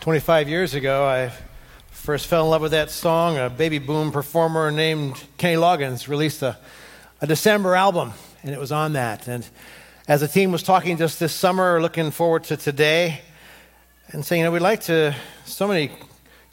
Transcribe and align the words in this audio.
25 0.00 0.48
years 0.48 0.72
ago, 0.72 1.04
I 1.04 1.30
first 1.90 2.26
fell 2.26 2.44
in 2.44 2.50
love 2.50 2.62
with 2.62 2.70
that 2.70 2.90
song. 2.90 3.36
A 3.36 3.50
baby 3.50 3.78
boom 3.78 4.12
performer 4.12 4.70
named 4.70 5.22
Kenny 5.36 5.56
Loggins 5.56 6.08
released 6.08 6.40
a, 6.40 6.56
a 7.20 7.26
December 7.26 7.74
album, 7.74 8.14
and 8.42 8.50
it 8.50 8.58
was 8.58 8.72
on 8.72 8.94
that. 8.94 9.28
And 9.28 9.46
as 10.08 10.22
the 10.22 10.28
team 10.28 10.52
was 10.52 10.62
talking 10.62 10.96
just 10.96 11.20
this 11.20 11.34
summer, 11.34 11.82
looking 11.82 12.10
forward 12.12 12.44
to 12.44 12.56
today, 12.56 13.20
and 14.08 14.24
saying, 14.24 14.40
you 14.40 14.44
know, 14.46 14.52
we'd 14.52 14.62
like 14.62 14.80
to, 14.84 15.14
so 15.44 15.68
many 15.68 15.90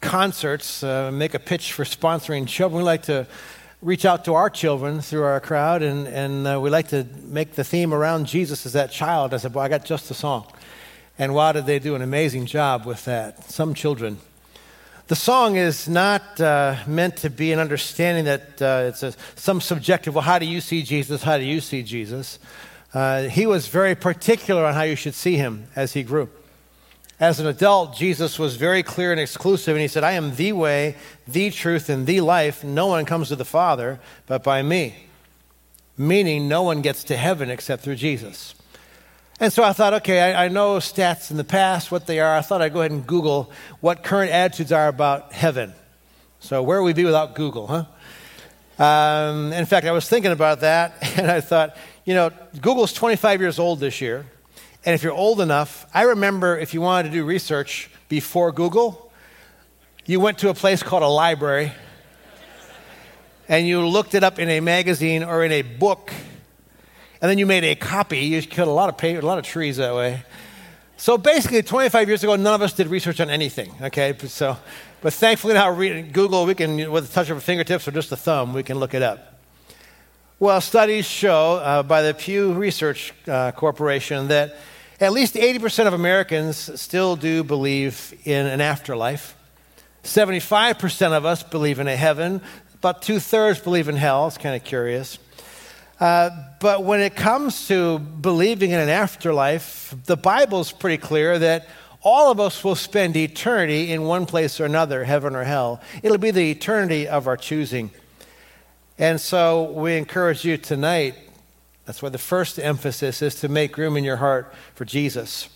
concerts, 0.02 0.82
uh, 0.82 1.10
make 1.10 1.32
a 1.32 1.38
pitch 1.38 1.72
for 1.72 1.84
sponsoring 1.84 2.46
children. 2.46 2.82
We'd 2.82 2.84
like 2.84 3.04
to 3.04 3.26
reach 3.80 4.04
out 4.04 4.26
to 4.26 4.34
our 4.34 4.50
children 4.50 5.00
through 5.00 5.22
our 5.22 5.40
crowd, 5.40 5.80
and, 5.80 6.06
and 6.06 6.46
uh, 6.46 6.60
we 6.60 6.68
like 6.68 6.88
to 6.88 7.06
make 7.22 7.54
the 7.54 7.64
theme 7.64 7.94
around 7.94 8.26
Jesus 8.26 8.66
as 8.66 8.74
that 8.74 8.90
child. 8.90 9.32
I 9.32 9.38
said, 9.38 9.54
well, 9.54 9.64
I 9.64 9.68
got 9.70 9.86
just 9.86 10.06
the 10.08 10.14
song. 10.14 10.52
And 11.18 11.34
wow, 11.34 11.52
did 11.52 11.66
they 11.66 11.78
do 11.78 11.94
an 11.94 12.02
amazing 12.02 12.46
job 12.46 12.86
with 12.86 13.04
that? 13.06 13.50
Some 13.50 13.74
children. 13.74 14.18
The 15.08 15.16
song 15.16 15.56
is 15.56 15.88
not 15.88 16.40
uh, 16.40 16.76
meant 16.86 17.16
to 17.18 17.30
be 17.30 17.50
an 17.52 17.58
understanding 17.58 18.26
that 18.26 18.62
uh, 18.62 18.88
it's 18.88 19.02
a, 19.02 19.14
some 19.36 19.60
subjective, 19.60 20.14
well, 20.14 20.22
how 20.22 20.38
do 20.38 20.46
you 20.46 20.60
see 20.60 20.82
Jesus? 20.82 21.22
How 21.22 21.38
do 21.38 21.44
you 21.44 21.60
see 21.60 21.82
Jesus? 21.82 22.38
Uh, 22.92 23.22
he 23.22 23.46
was 23.46 23.68
very 23.68 23.94
particular 23.94 24.64
on 24.64 24.74
how 24.74 24.82
you 24.82 24.96
should 24.96 25.14
see 25.14 25.36
him 25.36 25.66
as 25.74 25.94
he 25.94 26.02
grew. 26.02 26.28
As 27.18 27.40
an 27.40 27.46
adult, 27.46 27.96
Jesus 27.96 28.38
was 28.38 28.56
very 28.56 28.82
clear 28.84 29.10
and 29.10 29.20
exclusive, 29.20 29.74
and 29.74 29.82
he 29.82 29.88
said, 29.88 30.04
I 30.04 30.12
am 30.12 30.36
the 30.36 30.52
way, 30.52 30.94
the 31.26 31.50
truth, 31.50 31.88
and 31.88 32.06
the 32.06 32.20
life. 32.20 32.62
No 32.62 32.86
one 32.86 33.06
comes 33.06 33.28
to 33.28 33.36
the 33.36 33.44
Father 33.44 33.98
but 34.26 34.44
by 34.44 34.62
me. 34.62 34.94
Meaning, 35.96 36.46
no 36.46 36.62
one 36.62 36.80
gets 36.80 37.02
to 37.04 37.16
heaven 37.16 37.50
except 37.50 37.82
through 37.82 37.96
Jesus. 37.96 38.54
And 39.40 39.52
so 39.52 39.62
I 39.62 39.72
thought, 39.72 39.94
okay, 39.94 40.20
I, 40.20 40.46
I, 40.46 40.48
know 40.48 40.78
stats 40.78 41.30
in 41.30 41.36
the 41.36 41.44
past, 41.44 41.92
what 41.92 42.06
they 42.06 42.18
are. 42.18 42.34
I 42.34 42.40
thought 42.40 42.60
I'd 42.60 42.72
go 42.72 42.80
ahead 42.80 42.90
and 42.90 43.06
Google 43.06 43.52
what 43.80 44.02
current 44.02 44.32
attitudes 44.32 44.72
are 44.72 44.88
about 44.88 45.32
heaven. 45.32 45.74
So, 46.40 46.60
where 46.62 46.82
would 46.82 46.86
we 46.86 46.92
be 46.92 47.04
without 47.04 47.36
Google, 47.36 47.68
huh? 47.68 47.84
Um, 48.84 49.52
in 49.52 49.64
fact, 49.66 49.86
I 49.86 49.92
was 49.92 50.08
thinking 50.08 50.32
about 50.32 50.60
that, 50.60 50.94
and 51.16 51.30
I 51.30 51.40
thought, 51.40 51.76
you 52.04 52.14
know, 52.14 52.30
Google's 52.60 52.92
25 52.92 53.40
years 53.40 53.60
old 53.60 53.78
this 53.78 54.00
year. 54.00 54.26
And 54.84 54.94
if 54.94 55.04
you're 55.04 55.12
old 55.12 55.40
enough, 55.40 55.86
I 55.94 56.02
remember 56.02 56.58
if 56.58 56.74
you 56.74 56.80
wanted 56.80 57.10
to 57.10 57.14
do 57.14 57.24
research 57.24 57.90
before 58.08 58.50
Google, 58.50 59.12
you 60.04 60.18
went 60.18 60.38
to 60.38 60.48
a 60.48 60.54
place 60.54 60.82
called 60.82 61.04
a 61.04 61.08
library, 61.08 61.72
and 63.48 63.68
you 63.68 63.86
looked 63.86 64.14
it 64.14 64.24
up 64.24 64.40
in 64.40 64.48
a 64.48 64.58
magazine 64.58 65.22
or 65.22 65.44
in 65.44 65.52
a 65.52 65.62
book 65.62 66.12
and 67.20 67.30
then 67.30 67.38
you 67.38 67.46
made 67.46 67.64
a 67.64 67.74
copy. 67.74 68.18
You 68.18 68.42
killed 68.42 68.68
a 68.68 68.72
lot 68.72 68.88
of 68.88 68.96
paper, 68.96 69.20
a 69.20 69.26
lot 69.26 69.38
of 69.38 69.44
trees 69.44 69.76
that 69.78 69.94
way. 69.94 70.22
So 70.96 71.16
basically, 71.16 71.62
25 71.62 72.08
years 72.08 72.24
ago, 72.24 72.34
none 72.36 72.54
of 72.54 72.62
us 72.62 72.72
did 72.72 72.88
research 72.88 73.20
on 73.20 73.30
anything. 73.30 73.72
Okay, 73.80 74.16
so, 74.26 74.56
but 75.00 75.12
thankfully 75.12 75.54
now 75.54 75.72
Google, 75.72 76.44
we 76.44 76.54
can 76.54 76.90
with 76.90 77.08
a 77.08 77.12
touch 77.12 77.30
of 77.30 77.36
our 77.36 77.40
fingertips 77.40 77.86
or 77.86 77.92
just 77.92 78.10
a 78.10 78.16
thumb, 78.16 78.52
we 78.52 78.62
can 78.62 78.78
look 78.78 78.94
it 78.94 79.02
up. 79.02 79.38
Well, 80.40 80.60
studies 80.60 81.06
show 81.06 81.54
uh, 81.56 81.82
by 81.82 82.02
the 82.02 82.14
Pew 82.14 82.52
Research 82.52 83.12
uh, 83.26 83.52
Corporation 83.52 84.28
that 84.28 84.56
at 85.00 85.12
least 85.12 85.34
80% 85.34 85.86
of 85.86 85.94
Americans 85.94 86.80
still 86.80 87.16
do 87.16 87.44
believe 87.44 88.14
in 88.24 88.46
an 88.46 88.60
afterlife. 88.60 89.36
75% 90.02 91.12
of 91.12 91.24
us 91.24 91.42
believe 91.42 91.78
in 91.78 91.86
a 91.86 91.96
heaven. 91.96 92.40
About 92.74 93.02
two 93.02 93.20
thirds 93.20 93.60
believe 93.60 93.88
in 93.88 93.96
hell. 93.96 94.26
It's 94.26 94.38
kind 94.38 94.56
of 94.56 94.64
curious. 94.64 95.18
Uh, 96.00 96.30
but 96.60 96.84
when 96.84 97.00
it 97.00 97.16
comes 97.16 97.66
to 97.68 97.98
believing 97.98 98.70
in 98.70 98.78
an 98.78 98.88
afterlife, 98.88 99.94
the 100.04 100.16
Bible's 100.16 100.70
pretty 100.70 100.98
clear 100.98 101.38
that 101.38 101.66
all 102.02 102.30
of 102.30 102.38
us 102.38 102.62
will 102.62 102.76
spend 102.76 103.16
eternity 103.16 103.90
in 103.92 104.04
one 104.04 104.24
place 104.24 104.60
or 104.60 104.64
another, 104.64 105.04
heaven 105.04 105.34
or 105.34 105.42
hell. 105.42 105.80
It'll 106.02 106.18
be 106.18 106.30
the 106.30 106.50
eternity 106.50 107.08
of 107.08 107.26
our 107.26 107.36
choosing. 107.36 107.90
And 108.96 109.20
so 109.20 109.72
we 109.72 109.96
encourage 109.96 110.44
you 110.44 110.56
tonight, 110.56 111.16
that's 111.84 112.00
why 112.00 112.08
the 112.10 112.18
first 112.18 112.58
emphasis 112.58 113.20
is 113.20 113.34
to 113.36 113.48
make 113.48 113.76
room 113.76 113.96
in 113.96 114.04
your 114.04 114.16
heart 114.16 114.52
for 114.74 114.84
Jesus. 114.84 115.48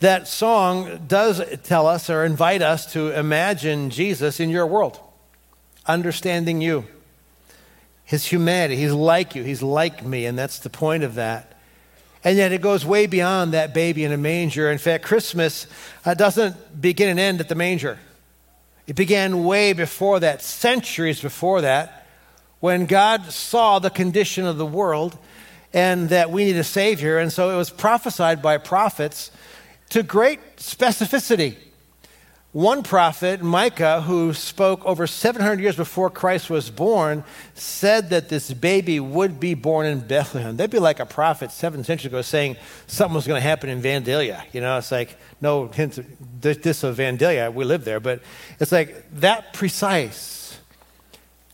That 0.00 0.26
song 0.26 1.04
does 1.06 1.42
tell 1.62 1.86
us 1.86 2.10
or 2.10 2.24
invite 2.24 2.62
us 2.62 2.92
to 2.94 3.10
imagine 3.16 3.90
Jesus 3.90 4.40
in 4.40 4.50
your 4.50 4.66
world, 4.66 4.98
understanding 5.86 6.60
you 6.60 6.86
his 8.10 8.26
humanity. 8.26 8.74
He's 8.74 8.90
like 8.90 9.36
you, 9.36 9.44
he's 9.44 9.62
like 9.62 10.04
me, 10.04 10.26
and 10.26 10.36
that's 10.36 10.58
the 10.58 10.68
point 10.68 11.04
of 11.04 11.14
that. 11.14 11.52
And 12.24 12.36
yet 12.36 12.50
it 12.50 12.60
goes 12.60 12.84
way 12.84 13.06
beyond 13.06 13.54
that 13.54 13.72
baby 13.72 14.02
in 14.02 14.10
a 14.10 14.16
manger. 14.16 14.68
In 14.68 14.78
fact, 14.78 15.04
Christmas 15.04 15.68
uh, 16.04 16.14
doesn't 16.14 16.80
begin 16.80 17.08
and 17.08 17.20
end 17.20 17.38
at 17.38 17.48
the 17.48 17.54
manger. 17.54 18.00
It 18.88 18.96
began 18.96 19.44
way 19.44 19.74
before 19.74 20.18
that, 20.18 20.42
centuries 20.42 21.22
before 21.22 21.60
that, 21.60 22.04
when 22.58 22.86
God 22.86 23.26
saw 23.26 23.78
the 23.78 23.90
condition 23.90 24.44
of 24.44 24.58
the 24.58 24.66
world 24.66 25.16
and 25.72 26.08
that 26.08 26.32
we 26.32 26.44
need 26.44 26.56
a 26.56 26.64
Savior. 26.64 27.16
And 27.18 27.32
so 27.32 27.50
it 27.50 27.56
was 27.56 27.70
prophesied 27.70 28.42
by 28.42 28.58
prophets 28.58 29.30
to 29.90 30.02
great 30.02 30.56
specificity. 30.56 31.54
One 32.52 32.82
prophet, 32.82 33.42
Micah, 33.42 34.00
who 34.00 34.34
spoke 34.34 34.84
over 34.84 35.06
700 35.06 35.60
years 35.60 35.76
before 35.76 36.10
Christ 36.10 36.50
was 36.50 36.68
born, 36.68 37.22
said 37.54 38.10
that 38.10 38.28
this 38.28 38.52
baby 38.52 38.98
would 38.98 39.38
be 39.38 39.54
born 39.54 39.86
in 39.86 40.00
Bethlehem. 40.00 40.56
That'd 40.56 40.72
be 40.72 40.80
like 40.80 40.98
a 40.98 41.06
prophet 41.06 41.52
seven 41.52 41.84
centuries 41.84 42.06
ago 42.06 42.22
saying 42.22 42.56
something 42.88 43.14
was 43.14 43.28
going 43.28 43.40
to 43.40 43.48
happen 43.48 43.70
in 43.70 43.80
Vandalia. 43.80 44.42
You 44.52 44.62
know, 44.62 44.78
it's 44.78 44.90
like, 44.90 45.16
no 45.40 45.68
hint 45.68 45.98
of 45.98 46.06
this 46.40 46.82
of 46.82 46.96
Vandalia, 46.96 47.54
we 47.54 47.64
live 47.64 47.84
there, 47.84 48.00
but 48.00 48.20
it's 48.58 48.72
like 48.72 49.08
that 49.20 49.52
precise. 49.52 50.58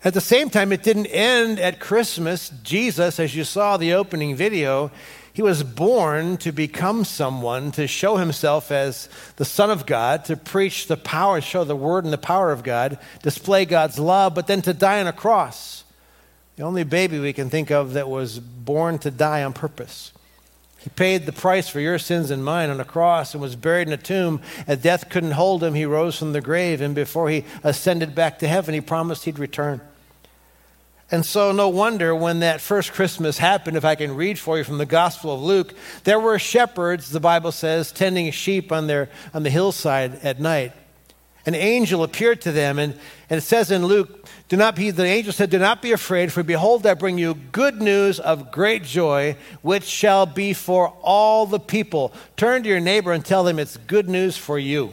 At 0.02 0.14
the 0.14 0.22
same 0.22 0.48
time, 0.48 0.72
it 0.72 0.82
didn't 0.82 1.06
end 1.06 1.58
at 1.58 1.78
Christmas. 1.78 2.50
Jesus, 2.62 3.20
as 3.20 3.36
you 3.36 3.44
saw 3.44 3.76
the 3.76 3.92
opening 3.92 4.34
video, 4.34 4.90
he 5.36 5.42
was 5.42 5.62
born 5.62 6.38
to 6.38 6.50
become 6.50 7.04
someone, 7.04 7.70
to 7.72 7.86
show 7.86 8.16
himself 8.16 8.72
as 8.72 9.06
the 9.36 9.44
Son 9.44 9.68
of 9.68 9.84
God, 9.84 10.24
to 10.24 10.34
preach 10.34 10.86
the 10.86 10.96
power, 10.96 11.42
show 11.42 11.62
the 11.62 11.76
word 11.76 12.04
and 12.04 12.12
the 12.12 12.16
power 12.16 12.52
of 12.52 12.62
God, 12.62 12.98
display 13.22 13.66
God's 13.66 13.98
love, 13.98 14.34
but 14.34 14.46
then 14.46 14.62
to 14.62 14.72
die 14.72 14.98
on 14.98 15.06
a 15.06 15.12
cross. 15.12 15.84
The 16.56 16.62
only 16.62 16.84
baby 16.84 17.18
we 17.18 17.34
can 17.34 17.50
think 17.50 17.70
of 17.70 17.92
that 17.92 18.08
was 18.08 18.38
born 18.38 18.98
to 19.00 19.10
die 19.10 19.44
on 19.44 19.52
purpose. 19.52 20.10
He 20.78 20.88
paid 20.88 21.26
the 21.26 21.32
price 21.32 21.68
for 21.68 21.80
your 21.80 21.98
sins 21.98 22.30
and 22.30 22.42
mine 22.42 22.70
on 22.70 22.80
a 22.80 22.84
cross 22.86 23.34
and 23.34 23.42
was 23.42 23.56
buried 23.56 23.88
in 23.88 23.92
a 23.92 23.98
tomb. 23.98 24.40
And 24.66 24.80
death 24.80 25.10
couldn't 25.10 25.32
hold 25.32 25.62
him. 25.62 25.74
He 25.74 25.84
rose 25.84 26.18
from 26.18 26.32
the 26.32 26.40
grave, 26.40 26.80
and 26.80 26.94
before 26.94 27.28
he 27.28 27.44
ascended 27.62 28.14
back 28.14 28.38
to 28.38 28.48
heaven, 28.48 28.72
he 28.72 28.80
promised 28.80 29.26
he'd 29.26 29.38
return. 29.38 29.82
And 31.10 31.24
so, 31.24 31.52
no 31.52 31.68
wonder 31.68 32.14
when 32.16 32.40
that 32.40 32.60
first 32.60 32.92
Christmas 32.92 33.38
happened, 33.38 33.76
if 33.76 33.84
I 33.84 33.94
can 33.94 34.16
read 34.16 34.40
for 34.40 34.58
you 34.58 34.64
from 34.64 34.78
the 34.78 34.86
Gospel 34.86 35.32
of 35.32 35.40
Luke, 35.40 35.72
there 36.02 36.18
were 36.18 36.36
shepherds, 36.38 37.10
the 37.10 37.20
Bible 37.20 37.52
says, 37.52 37.92
tending 37.92 38.30
sheep 38.32 38.72
on, 38.72 38.88
their, 38.88 39.08
on 39.32 39.44
the 39.44 39.50
hillside 39.50 40.16
at 40.24 40.40
night. 40.40 40.72
An 41.46 41.54
angel 41.54 42.02
appeared 42.02 42.40
to 42.40 42.50
them, 42.50 42.80
and, 42.80 42.98
and 43.30 43.38
it 43.38 43.42
says 43.42 43.70
in 43.70 43.86
Luke, 43.86 44.28
do 44.48 44.56
not 44.56 44.74
be, 44.74 44.90
the 44.90 45.04
angel 45.04 45.32
said, 45.32 45.50
Do 45.50 45.60
not 45.60 45.80
be 45.80 45.92
afraid, 45.92 46.32
for 46.32 46.42
behold, 46.42 46.84
I 46.84 46.94
bring 46.94 47.18
you 47.18 47.34
good 47.34 47.80
news 47.80 48.18
of 48.18 48.50
great 48.50 48.82
joy, 48.82 49.36
which 49.62 49.84
shall 49.84 50.26
be 50.26 50.52
for 50.52 50.88
all 51.02 51.46
the 51.46 51.60
people. 51.60 52.12
Turn 52.36 52.64
to 52.64 52.68
your 52.68 52.80
neighbor 52.80 53.12
and 53.12 53.24
tell 53.24 53.44
them 53.44 53.60
it's 53.60 53.76
good 53.76 54.08
news 54.08 54.36
for 54.36 54.58
you. 54.58 54.92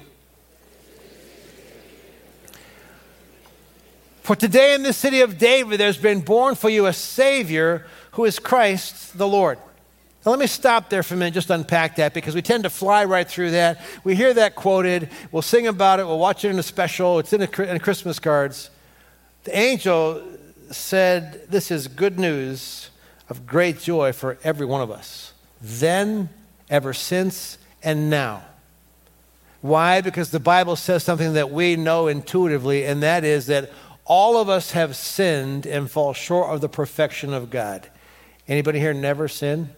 For 4.23 4.37
today 4.37 4.73
in 4.73 4.83
the 4.83 4.93
city 4.93 5.19
of 5.19 5.37
David, 5.37 5.81
there's 5.81 5.97
been 5.97 6.21
born 6.21 6.55
for 6.55 6.69
you 6.69 6.85
a 6.85 6.93
Savior 6.93 7.85
who 8.11 8.23
is 8.23 8.39
Christ 8.39 9.17
the 9.17 9.27
Lord. 9.27 9.57
Now, 10.25 10.31
let 10.31 10.39
me 10.39 10.47
stop 10.47 10.89
there 10.89 11.03
for 11.03 11.15
a 11.15 11.17
minute, 11.17 11.33
just 11.33 11.49
unpack 11.49 11.97
that, 11.97 12.13
because 12.13 12.33
we 12.33 12.41
tend 12.41 12.63
to 12.63 12.69
fly 12.69 13.03
right 13.03 13.27
through 13.27 13.51
that. 13.51 13.81
We 14.05 14.15
hear 14.15 14.33
that 14.35 14.55
quoted, 14.55 15.09
we'll 15.33 15.41
sing 15.41 15.67
about 15.67 15.99
it, 15.99 16.05
we'll 16.05 16.19
watch 16.19 16.45
it 16.45 16.49
in 16.51 16.57
a 16.57 16.63
special, 16.63 17.19
it's 17.19 17.33
in, 17.33 17.41
a, 17.41 17.61
in 17.63 17.77
Christmas 17.79 18.17
cards. 18.17 18.69
The 19.43 19.57
angel 19.57 20.23
said, 20.71 21.49
This 21.49 21.69
is 21.69 21.89
good 21.89 22.17
news 22.17 22.91
of 23.27 23.45
great 23.45 23.81
joy 23.81 24.13
for 24.13 24.37
every 24.41 24.65
one 24.65 24.79
of 24.79 24.89
us, 24.89 25.33
then, 25.61 26.29
ever 26.69 26.93
since, 26.93 27.57
and 27.83 28.09
now. 28.09 28.43
Why? 29.63 30.01
Because 30.01 30.29
the 30.29 30.41
Bible 30.41 30.75
says 30.75 31.05
something 31.05 31.33
that 31.33 31.49
we 31.49 31.77
know 31.77 32.07
intuitively, 32.07 32.85
and 32.85 33.01
that 33.01 33.23
is 33.23 33.47
that 33.47 33.71
all 34.05 34.37
of 34.37 34.49
us 34.49 34.71
have 34.71 34.95
sinned 34.95 35.65
and 35.65 35.89
fall 35.89 36.13
short 36.13 36.53
of 36.53 36.61
the 36.61 36.69
perfection 36.69 37.33
of 37.33 37.49
God. 37.49 37.87
Anybody 38.47 38.79
here 38.79 38.93
never 38.93 39.27
sinned? 39.27 39.69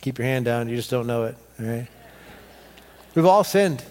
Keep 0.00 0.18
your 0.18 0.26
hand 0.26 0.44
down. 0.44 0.68
You 0.68 0.76
just 0.76 0.90
don't 0.90 1.06
know 1.06 1.24
it. 1.24 1.36
All 1.60 1.66
right? 1.66 1.88
We've 3.14 3.26
all 3.26 3.42
sinned. 3.42 3.84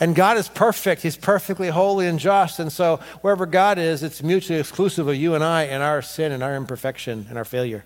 And 0.00 0.16
God 0.16 0.36
is 0.36 0.48
perfect. 0.48 1.02
He's 1.02 1.16
perfectly 1.16 1.68
holy 1.68 2.08
and 2.08 2.18
just. 2.18 2.58
And 2.58 2.72
so 2.72 2.98
wherever 3.20 3.46
God 3.46 3.78
is, 3.78 4.02
it's 4.02 4.20
mutually 4.20 4.58
exclusive 4.58 5.06
of 5.06 5.14
you 5.14 5.36
and 5.36 5.44
I 5.44 5.64
and 5.64 5.80
our 5.80 6.02
sin 6.02 6.32
and 6.32 6.42
our 6.42 6.56
imperfection 6.56 7.26
and 7.28 7.38
our 7.38 7.44
failure. 7.44 7.84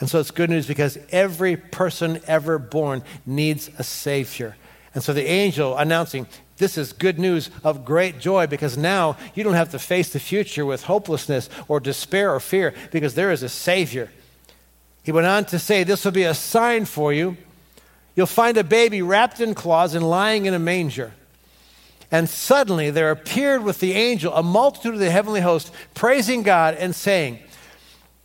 And 0.00 0.08
so 0.08 0.20
it's 0.20 0.30
good 0.30 0.48
news 0.48 0.66
because 0.66 0.96
every 1.10 1.56
person 1.56 2.20
ever 2.26 2.58
born 2.58 3.02
needs 3.26 3.68
a 3.78 3.84
Savior. 3.84 4.56
And 4.94 5.04
so 5.04 5.12
the 5.12 5.28
angel 5.28 5.76
announcing, 5.76 6.26
This 6.58 6.76
is 6.76 6.92
good 6.92 7.18
news 7.18 7.50
of 7.62 7.84
great 7.84 8.18
joy 8.18 8.46
because 8.48 8.76
now 8.76 9.16
you 9.34 9.44
don't 9.44 9.54
have 9.54 9.70
to 9.70 9.78
face 9.78 10.12
the 10.12 10.20
future 10.20 10.66
with 10.66 10.84
hopelessness 10.84 11.48
or 11.68 11.78
despair 11.80 12.34
or 12.34 12.40
fear 12.40 12.74
because 12.90 13.14
there 13.14 13.30
is 13.30 13.42
a 13.42 13.48
Savior. 13.48 14.10
He 15.04 15.12
went 15.12 15.26
on 15.26 15.44
to 15.46 15.58
say, 15.58 15.84
This 15.84 16.04
will 16.04 16.12
be 16.12 16.24
a 16.24 16.34
sign 16.34 16.84
for 16.84 17.12
you. 17.12 17.36
You'll 18.16 18.26
find 18.26 18.56
a 18.56 18.64
baby 18.64 19.00
wrapped 19.00 19.40
in 19.40 19.54
cloths 19.54 19.94
and 19.94 20.08
lying 20.08 20.46
in 20.46 20.54
a 20.54 20.58
manger. 20.58 21.12
And 22.10 22.28
suddenly 22.28 22.90
there 22.90 23.10
appeared 23.10 23.62
with 23.62 23.78
the 23.78 23.92
angel 23.92 24.34
a 24.34 24.42
multitude 24.42 24.94
of 24.94 25.00
the 25.00 25.10
heavenly 25.10 25.40
host, 25.40 25.72
praising 25.94 26.42
God 26.42 26.74
and 26.74 26.94
saying, 26.94 27.38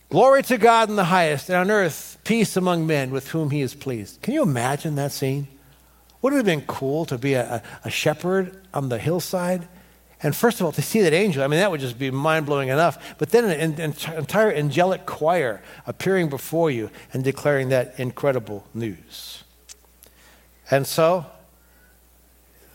Glory 0.09 0.41
to 0.43 0.57
God 0.57 0.89
in 0.89 0.95
the 0.95 1.05
highest, 1.05 1.49
and 1.49 1.57
on 1.57 1.69
earth 1.69 2.17
peace 2.23 2.57
among 2.57 2.87
men 2.87 3.11
with 3.11 3.29
whom 3.29 3.51
he 3.51 3.61
is 3.61 3.75
pleased. 3.75 4.21
Can 4.21 4.33
you 4.33 4.41
imagine 4.41 4.95
that 4.95 5.11
scene? 5.11 5.47
Would 6.23 6.31
it 6.31 6.37
have 6.37 6.45
been 6.45 6.61
cool 6.61 7.05
to 7.05 7.17
be 7.17 7.33
a, 7.33 7.61
a, 7.83 7.89
shepherd 7.89 8.61
on 8.73 8.87
the 8.87 8.97
hillside? 8.97 9.67
And 10.21 10.33
first 10.33 10.61
of 10.61 10.65
all, 10.65 10.71
to 10.71 10.81
see 10.81 11.01
that 11.01 11.11
angel, 11.11 11.43
I 11.43 11.47
mean, 11.47 11.59
that 11.59 11.69
would 11.69 11.81
just 11.81 11.99
be 11.99 12.09
mind 12.11 12.45
blowing 12.45 12.69
enough. 12.69 13.17
But 13.17 13.31
then 13.31 13.43
an, 13.43 13.73
an 13.79 13.93
entire 14.15 14.49
angelic 14.53 15.05
choir 15.05 15.61
appearing 15.85 16.29
before 16.29 16.71
you 16.71 16.89
and 17.11 17.25
declaring 17.25 17.69
that 17.69 17.99
incredible 17.99 18.65
news. 18.73 19.43
And 20.71 20.87
so, 20.87 21.25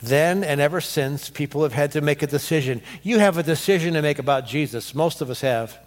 then 0.03 0.45
and 0.45 0.61
ever 0.61 0.83
since, 0.83 1.31
people 1.31 1.62
have 1.62 1.73
had 1.73 1.93
to 1.93 2.03
make 2.03 2.23
a 2.23 2.27
decision. 2.27 2.83
You 3.03 3.19
have 3.19 3.39
a 3.39 3.43
decision 3.43 3.95
to 3.95 4.03
make 4.03 4.19
about 4.19 4.47
Jesus. 4.47 4.95
Most 4.95 5.23
of 5.23 5.31
us 5.31 5.41
have. 5.41 5.79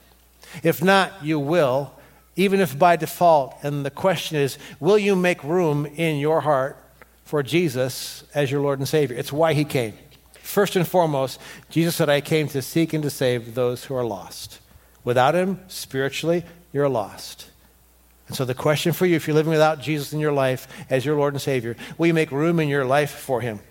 If 0.64 0.84
not, 0.84 1.24
you 1.24 1.38
will, 1.38 1.94
even 2.36 2.60
if 2.60 2.78
by 2.78 2.96
default. 2.96 3.56
And 3.62 3.86
the 3.86 3.92
question 3.92 4.38
is 4.38 4.58
will 4.80 4.98
you 4.98 5.16
make 5.16 5.44
room 5.44 5.86
in 5.86 6.18
your 6.18 6.42
heart 6.42 6.81
for 7.32 7.42
Jesus 7.42 8.26
as 8.36 8.52
your 8.52 8.60
Lord 8.60 8.80
and 8.80 8.88
Savior. 8.88 9.16
It's 9.16 9.32
why 9.32 9.54
he 9.54 9.64
came. 9.64 9.94
First 10.34 10.76
and 10.76 10.86
foremost, 10.86 11.40
Jesus 11.70 11.96
said, 11.96 12.10
I 12.10 12.20
came 12.20 12.50
to 12.50 12.62
seek 12.62 12.92
and 12.92 13.02
to 13.04 13.10
save 13.10 13.56
those 13.56 13.86
who 13.86 13.96
are 13.96 14.04
lost. 14.04 14.60
Without 15.06 15.34
him, 15.34 15.62
spiritually, 15.70 16.44
you're 16.74 16.90
lost. 16.90 17.50
And 18.28 18.36
so 18.36 18.44
the 18.44 18.54
question 18.54 18.92
for 18.92 19.06
you, 19.06 19.16
if 19.16 19.28
you're 19.28 19.34
living 19.34 19.54
without 19.54 19.80
Jesus 19.80 20.12
in 20.12 20.20
your 20.20 20.34
life 20.34 20.68
as 20.90 21.06
your 21.06 21.16
Lord 21.16 21.34
and 21.34 21.42
Savior, 21.42 21.78
will 21.98 22.08
you 22.08 22.14
make 22.14 22.34
room 22.34 22.60
in 22.60 22.68
your 22.68 22.84
life 22.84 23.12
for 23.12 23.40
him? 23.40 23.62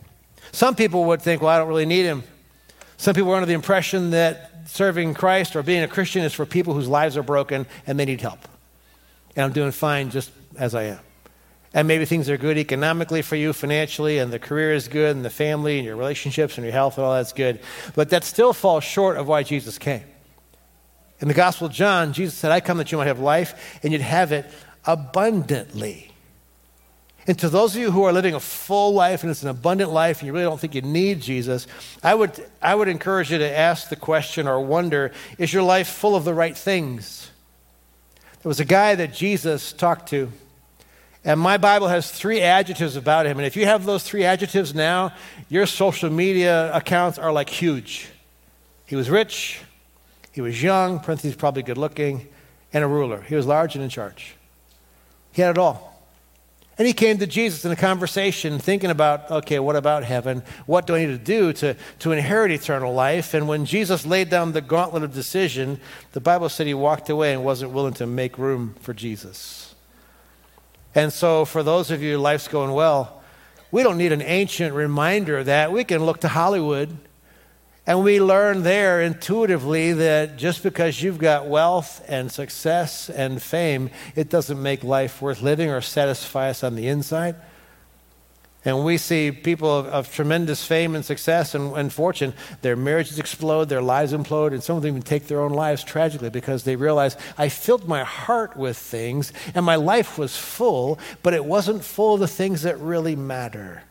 Some 0.53 0.75
people 0.75 1.05
would 1.05 1.21
think, 1.21 1.43
well, 1.43 1.51
I 1.51 1.59
don't 1.59 1.69
really 1.69 1.85
need 1.85 2.07
him. 2.07 2.23
Some 2.97 3.15
people 3.15 3.31
are 3.31 3.37
under 3.37 3.45
the 3.47 3.53
impression 3.53 4.13
that 4.13 4.69
serving 4.69 5.13
Christ 5.13 5.55
or 5.55 5.63
being 5.63 5.83
a 5.83 5.89
Christian 5.89 6.25
is 6.25 6.33
for 6.33 6.47
people 6.47 6.73
whose 6.73 6.89
lives 6.89 7.15
are 7.19 7.23
broken 7.23 7.67
and 7.87 8.01
they 8.01 8.07
need 8.07 8.23
help. 8.23 8.41
And 9.37 9.45
I'm 9.45 9.53
doing 9.53 9.71
fine 9.71 10.09
just 10.09 10.31
as 10.57 10.75
I 10.75 10.85
am 10.85 11.01
and 11.73 11.87
maybe 11.87 12.05
things 12.05 12.29
are 12.29 12.37
good 12.37 12.59
economically 12.59 13.23
for 13.23 13.37
you 13.37 13.53
financially 13.53 14.19
and 14.19 14.33
the 14.33 14.39
career 14.39 14.73
is 14.73 14.89
good 14.89 15.15
and 15.15 15.25
the 15.25 15.31
family 15.31 15.79
and 15.79 15.87
your 15.87 15.97
relationships 15.97 16.57
and 16.57 16.65
your 16.65 16.73
health 16.73 16.99
and 16.99 17.07
all 17.07 17.15
that's 17.15 17.33
good. 17.33 17.61
But 17.95 18.11
that 18.11 18.25
still 18.25 18.53
falls 18.53 18.83
short 18.83 19.17
of 19.17 19.29
why 19.29 19.45
jesus 19.45 19.79
came. 19.79 20.05
In 21.21 21.29
the 21.29 21.35
gospel 21.35 21.69
of 21.69 21.73
john 21.73 22.13
jesus 22.13 22.35
said 22.35 22.51
i 22.51 22.61
come 22.61 22.79
that 22.79 22.91
you 22.91 22.99
might 22.99 23.07
have 23.07 23.21
life 23.21 23.79
and 23.83 23.93
you'd 23.93 24.03
have 24.03 24.33
it 24.33 24.47
abundantly. 24.85 26.09
And 27.27 27.39
to 27.39 27.49
those 27.49 27.77
of 27.77 27.81
you 27.81 27.93
who 27.93 28.03
are 28.05 28.13
living 28.13 28.35
a 28.35 28.41
full 28.41 28.93
life 28.93 29.23
and 29.23 29.31
it's 29.31 29.45
an 29.45 29.51
abundant 29.51 29.93
life 29.93 30.21
and 30.21 30.27
you 30.27 30.33
really 30.33 30.47
don't 30.47 30.59
think 30.59 30.75
you 30.75 30.83
need 30.83 31.21
jesus 31.21 31.69
i 32.03 32.13
would, 32.13 32.45
I 32.61 32.75
would 32.75 32.89
encourage 32.89 33.31
you 33.31 33.39
to 33.39 33.59
ask 33.59 33.91
the 33.91 33.97
question 33.97 34.49
or 34.49 34.61
wonder 34.61 35.13
is 35.39 35.53
your 35.53 35.63
life 35.63 35.87
full 35.87 36.17
of 36.17 36.25
the 36.25 36.35
right 36.35 36.57
things? 36.57 37.31
There 38.43 38.49
was 38.49 38.59
a 38.59 38.65
guy 38.65 38.97
that 38.97 39.15
jesus 39.15 39.73
talked 39.73 40.09
to 40.09 40.33
and 41.25 41.39
my 41.39 41.59
Bible 41.59 41.89
has 41.89 42.11
three 42.11 42.41
adjectives 42.41 42.97
about 42.97 43.27
him. 43.27 43.39
And 43.39 43.47
if 43.47 43.57
you 43.57 43.67
have 43.67 43.85
those 43.85 44.03
three 44.03 44.25
adjectives 44.25 44.75
now, 44.75 45.13
your 45.49 45.67
social 45.67 46.11
media 46.11 46.75
accounts 46.75 47.19
are 47.19 47.33
like 47.33 47.51
huge. 47.51 48.09
He 48.87 48.97
was 48.97 49.11
rich, 49.11 49.61
he 50.33 50.41
was 50.41 50.63
young, 50.63 50.99
parentheses 51.01 51.37
probably 51.37 51.63
good 51.63 51.79
looking, 51.79 52.27
and 52.73 52.83
a 52.83 52.87
ruler. 52.87 53.21
He 53.21 53.35
was 53.35 53.47
large 53.47 53.75
and 53.75 53.85
in 53.85 53.91
charge. 53.91 54.35
He 55.33 55.43
had 55.43 55.51
it 55.51 55.59
all. 55.59 55.91
And 56.79 56.87
he 56.87 56.95
came 56.95 57.19
to 57.19 57.27
Jesus 57.27 57.67
in 57.67 57.73
a 57.73 57.77
conversation 57.77 58.59
thinking 58.59 58.89
about, 58.89 59.31
okay, 59.31 59.59
what 59.59 59.77
about 59.77 60.03
heaven? 60.03 60.43
What 60.65 60.87
do 60.87 60.95
I 60.95 61.01
need 61.05 61.13
to 61.13 61.19
do 61.19 61.53
to, 61.53 61.77
to 61.99 62.13
inherit 62.13 62.53
eternal 62.53 62.95
life? 62.95 63.35
And 63.35 63.47
when 63.47 63.67
Jesus 63.67 64.07
laid 64.07 64.31
down 64.31 64.53
the 64.53 64.63
gauntlet 64.63 65.03
of 65.03 65.13
decision, 65.13 65.79
the 66.13 66.21
Bible 66.21 66.49
said 66.49 66.67
he 66.67 66.73
walked 66.73 67.11
away 67.11 67.35
and 67.35 67.45
wasn't 67.45 67.73
willing 67.73 67.93
to 67.95 68.07
make 68.07 68.39
room 68.39 68.77
for 68.81 68.95
Jesus. 68.95 69.60
And 70.95 71.13
so, 71.13 71.45
for 71.45 71.63
those 71.63 71.91
of 71.91 72.03
you, 72.03 72.19
life's 72.19 72.49
going 72.49 72.73
well, 72.73 73.23
we 73.71 73.83
don't 73.83 73.99
need 73.99 74.13
an 74.13 74.23
ancient 74.23 74.75
reminder 74.75 75.39
of 75.39 75.47
that. 75.47 75.71
We 75.71 75.85
can 75.85 76.05
look 76.05 76.21
to 76.21 76.29
Hollywood 76.29 76.97
and 77.87 78.05
we 78.05 78.21
learn 78.21 78.63
there 78.63 79.01
intuitively 79.01 79.93
that 79.95 80.37
just 80.37 80.63
because 80.63 81.03
you've 81.03 81.19
got 81.19 81.47
wealth 81.47 82.05
and 82.09 82.31
success 82.31 83.09
and 83.09 83.43
fame, 83.43 83.91
it 84.15 84.29
doesn't 84.29 84.61
make 84.61 84.85
life 84.85 85.23
worth 85.23 85.43
living 85.43 85.71
or 85.71 85.81
satisfy 85.81 86.51
us 86.51 86.63
on 86.63 86.75
the 86.75 86.89
inside. 86.89 87.37
And 88.65 88.85
we 88.85 88.99
see 88.99 89.33
people 89.33 89.75
of, 89.75 89.87
of 89.87 90.13
tremendous 90.13 90.67
fame 90.67 90.95
and 90.95 91.03
success 91.03 91.55
and, 91.55 91.75
and, 91.77 91.91
fortune, 91.91 92.35
their 92.61 92.77
marriages 92.77 93.19
explode, 93.19 93.71
their 93.71 93.81
lives 93.81 94.13
implode, 94.13 94.53
and 94.53 94.63
some 94.63 94.77
of 94.77 94.83
them 94.83 94.91
even 94.91 95.03
take 95.03 95.29
their 95.29 95.41
own 95.41 95.53
lives 95.53 95.83
tragically 95.83 96.29
because 96.29 96.65
they 96.65 96.77
realize 96.77 97.17
I 97.39 97.49
filled 97.49 97.89
my 97.89 98.05
heart 98.05 98.57
with 98.57 98.77
things 98.77 99.33
and 99.55 99.65
my 99.65 99.77
life 99.77 100.19
was 100.19 100.37
full, 100.37 100.99
but 101.23 101.33
it 101.33 101.45
wasn't 101.45 101.83
full 101.83 102.15
of 102.15 102.21
the 102.21 102.29
things 102.29 102.63
that 102.63 102.79
really 102.79 103.17
matter. 103.17 103.83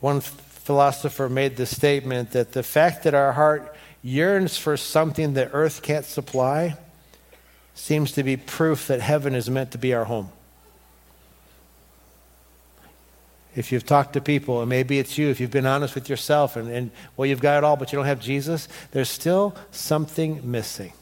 One 0.00 0.20
philosopher 0.20 1.28
made 1.28 1.56
the 1.56 1.66
statement 1.66 2.30
that 2.30 2.52
the 2.52 2.62
fact 2.62 3.02
that 3.02 3.12
our 3.12 3.32
heart 3.32 3.76
yearns 4.02 4.56
for 4.56 4.78
something 4.78 5.34
that 5.34 5.50
earth 5.52 5.82
can't 5.82 6.06
supply 6.06 6.76
seems 7.74 8.12
to 8.12 8.22
be 8.22 8.36
proof 8.36 8.86
that 8.86 9.00
heaven 9.00 9.34
is 9.34 9.50
meant 9.50 9.72
to 9.72 9.78
be 9.78 9.92
our 9.92 10.04
home. 10.04 10.30
If 13.54 13.70
you've 13.70 13.84
talked 13.84 14.14
to 14.14 14.20
people, 14.20 14.60
and 14.60 14.68
maybe 14.68 14.98
it's 14.98 15.18
you, 15.18 15.28
if 15.28 15.40
you've 15.40 15.50
been 15.50 15.66
honest 15.66 15.94
with 15.94 16.08
yourself 16.08 16.56
and, 16.56 16.70
and, 16.70 16.90
well, 17.16 17.26
you've 17.26 17.40
got 17.40 17.58
it 17.58 17.64
all, 17.64 17.76
but 17.76 17.92
you 17.92 17.96
don't 17.96 18.06
have 18.06 18.20
Jesus, 18.20 18.68
there's 18.92 19.10
still 19.10 19.54
something 19.70 20.50
missing. 20.50 20.92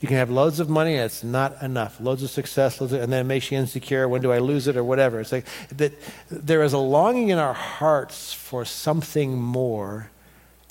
You 0.00 0.08
can 0.08 0.16
have 0.16 0.30
loads 0.30 0.58
of 0.58 0.68
money, 0.68 0.94
and 0.94 1.04
it's 1.04 1.22
not 1.22 1.62
enough. 1.62 2.00
Loads 2.00 2.24
of 2.24 2.30
success, 2.30 2.80
loads 2.80 2.92
of, 2.92 3.00
and 3.00 3.12
then 3.12 3.20
it 3.20 3.28
makes 3.28 3.52
you 3.52 3.58
insecure. 3.58 4.08
When 4.08 4.20
do 4.20 4.32
I 4.32 4.38
lose 4.38 4.66
it 4.66 4.76
or 4.76 4.82
whatever? 4.82 5.20
It's 5.20 5.30
like 5.30 5.46
that 5.76 5.92
there 6.28 6.64
is 6.64 6.72
a 6.72 6.78
longing 6.78 7.28
in 7.28 7.38
our 7.38 7.54
hearts 7.54 8.32
for 8.32 8.64
something 8.64 9.40
more. 9.40 10.10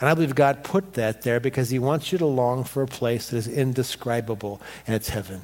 And 0.01 0.09
I 0.09 0.13
believe 0.15 0.35
God 0.35 0.65
put 0.65 0.95
that 0.95 1.21
there 1.21 1.39
because 1.39 1.69
He 1.69 1.79
wants 1.79 2.11
you 2.11 2.17
to 2.17 2.25
long 2.25 2.65
for 2.65 2.83
a 2.83 2.87
place 2.87 3.29
that 3.29 3.37
is 3.37 3.47
indescribable, 3.47 4.61
and 4.85 4.97
it's 4.97 5.09
heaven. 5.09 5.43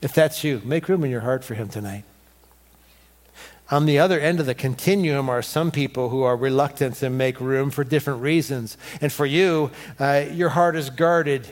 If 0.00 0.14
that's 0.14 0.42
you, 0.42 0.62
make 0.64 0.88
room 0.88 1.04
in 1.04 1.10
your 1.10 1.20
heart 1.20 1.44
for 1.44 1.54
Him 1.54 1.68
tonight. 1.68 2.04
On 3.72 3.86
the 3.86 3.98
other 3.98 4.20
end 4.20 4.38
of 4.38 4.44
the 4.44 4.54
continuum 4.54 5.30
are 5.30 5.40
some 5.40 5.70
people 5.70 6.10
who 6.10 6.24
are 6.24 6.36
reluctant 6.36 6.96
to 6.96 7.08
make 7.08 7.40
room 7.40 7.70
for 7.70 7.84
different 7.84 8.20
reasons. 8.20 8.76
And 9.00 9.10
for 9.10 9.24
you, 9.24 9.70
uh, 9.98 10.26
your 10.30 10.50
heart 10.50 10.76
is 10.76 10.90
guarded. 10.90 11.48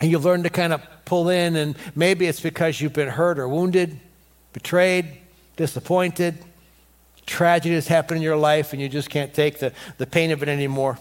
And 0.00 0.10
you've 0.10 0.24
learned 0.24 0.44
to 0.44 0.50
kind 0.50 0.72
of 0.72 0.80
pull 1.04 1.28
in, 1.28 1.54
and 1.56 1.76
maybe 1.94 2.26
it's 2.26 2.40
because 2.40 2.80
you've 2.80 2.94
been 2.94 3.08
hurt 3.08 3.38
or 3.38 3.46
wounded, 3.46 4.00
betrayed, 4.54 5.18
disappointed. 5.56 6.38
Tragedy 7.26 7.74
has 7.74 7.88
happened 7.88 8.16
in 8.16 8.22
your 8.22 8.36
life, 8.36 8.72
and 8.72 8.80
you 8.80 8.88
just 8.88 9.10
can't 9.10 9.34
take 9.34 9.58
the, 9.58 9.74
the 9.98 10.06
pain 10.06 10.30
of 10.30 10.42
it 10.42 10.48
anymore. 10.48 10.98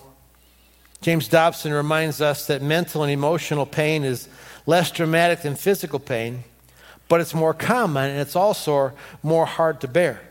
James 0.99 1.29
Dobson 1.29 1.71
reminds 1.71 2.19
us 2.19 2.47
that 2.47 2.61
mental 2.61 3.01
and 3.01 3.13
emotional 3.13 3.65
pain 3.65 4.03
is 4.03 4.27
less 4.65 4.91
dramatic 4.91 5.43
than 5.43 5.55
physical 5.55 5.99
pain 5.99 6.43
but 7.07 7.21
it's 7.21 7.33
more 7.33 7.53
common 7.53 8.09
and 8.11 8.19
it's 8.19 8.35
also 8.35 8.91
more 9.23 9.45
hard 9.45 9.81
to 9.81 9.87
bear. 9.87 10.21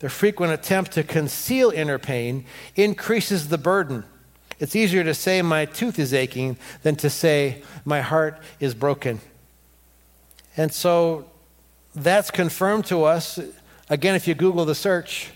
The 0.00 0.08
frequent 0.08 0.52
attempt 0.52 0.92
to 0.92 1.02
conceal 1.02 1.70
inner 1.70 1.98
pain 1.98 2.46
increases 2.74 3.48
the 3.48 3.58
burden. 3.58 4.04
It's 4.58 4.76
easier 4.76 5.04
to 5.04 5.14
say 5.14 5.42
my 5.42 5.64
tooth 5.66 5.98
is 5.98 6.14
aching 6.14 6.56
than 6.82 6.96
to 6.96 7.10
say 7.10 7.62
my 7.84 8.00
heart 8.00 8.42
is 8.60 8.74
broken. 8.74 9.20
And 10.56 10.72
so 10.72 11.26
that's 11.94 12.30
confirmed 12.30 12.86
to 12.86 13.04
us. 13.04 13.38
Again, 13.88 14.14
if 14.14 14.28
you 14.28 14.34
Google 14.34 14.64
the 14.64 14.74
search, 14.74 15.30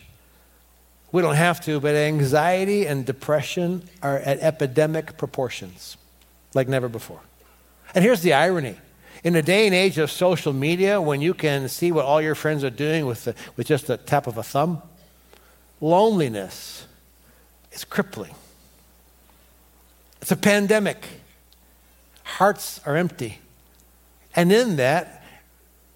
we 1.13 1.23
don't 1.23 1.37
have 1.37 1.61
to, 1.63 1.79
but 1.79 1.95
anxiety 1.95 2.87
and 2.87 3.07
depression 3.07 3.89
are 4.03 4.19
at 4.19 4.41
epidemic 4.41 5.17
proportions 5.17 5.97
like 6.55 6.69
never 6.69 6.89
before. 6.89 7.21
And 7.95 8.05
here's 8.05 8.23
the 8.23 8.33
irony 8.33 8.77
in 9.25 9.35
a 9.35 9.43
day 9.43 9.65
and 9.67 9.75
age 9.75 9.97
of 9.97 10.11
social 10.11 10.53
media, 10.53 11.01
when 11.01 11.23
you 11.23 11.33
can 11.33 11.67
see 11.69 11.91
what 11.91 12.05
all 12.05 12.21
your 12.21 12.35
friends 12.35 12.63
are 12.63 12.71
doing 12.71 13.07
with, 13.07 13.25
the, 13.25 13.35
with 13.57 13.67
just 13.67 13.89
a 13.89 13.97
tap 13.97 14.27
of 14.27 14.37
a 14.37 14.43
thumb, 14.43 14.83
loneliness 15.81 16.87
is 17.73 17.85
crippling. 17.85 18.35
It's 20.21 20.31
a 20.31 20.37
pandemic. 20.37 21.07
Hearts 22.23 22.81
are 22.85 22.97
empty. 22.97 23.39
And 24.37 24.53
in 24.53 24.77
that, 24.77 25.25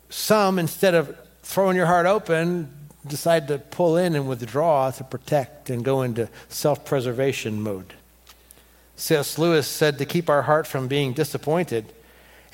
some, 0.08 0.58
instead 0.58 0.94
of 0.94 1.14
throwing 1.42 1.76
your 1.76 1.86
heart 1.86 2.06
open, 2.06 2.72
decide 3.06 3.46
to 3.48 3.58
pull 3.58 3.98
in 3.98 4.14
and 4.14 4.26
withdraw 4.26 4.90
to 4.90 5.04
protect 5.04 5.68
and 5.68 5.84
go 5.84 6.00
into 6.00 6.30
self 6.48 6.84
preservation 6.86 7.60
mode. 7.60 7.92
C.S. 8.96 9.38
Lewis 9.38 9.68
said 9.68 9.98
to 9.98 10.06
keep 10.06 10.30
our 10.30 10.42
heart 10.42 10.66
from 10.66 10.88
being 10.88 11.12
disappointed 11.12 11.92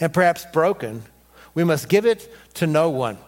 and 0.00 0.12
perhaps 0.12 0.46
broken, 0.52 1.02
we 1.54 1.64
must 1.64 1.88
give 1.88 2.06
it 2.06 2.32
to 2.54 2.66
no 2.66 2.90
one. 2.90 3.18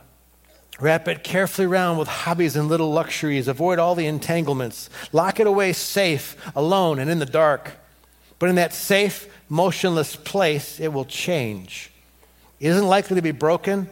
Wrap 0.78 1.08
it 1.08 1.24
carefully 1.24 1.66
round 1.66 1.98
with 1.98 2.08
hobbies 2.08 2.54
and 2.54 2.68
little 2.68 2.92
luxuries. 2.92 3.48
Avoid 3.48 3.78
all 3.78 3.94
the 3.94 4.06
entanglements. 4.06 4.90
Lock 5.12 5.40
it 5.40 5.46
away 5.46 5.72
safe, 5.72 6.36
alone, 6.54 6.98
and 6.98 7.08
in 7.08 7.18
the 7.18 7.26
dark. 7.26 7.72
But 8.38 8.50
in 8.50 8.56
that 8.56 8.74
safe, 8.74 9.26
motionless 9.48 10.16
place, 10.16 10.78
it 10.78 10.92
will 10.92 11.06
change. 11.06 11.90
It 12.60 12.68
isn't 12.68 12.86
likely 12.86 13.16
to 13.16 13.22
be 13.22 13.30
broken, 13.30 13.88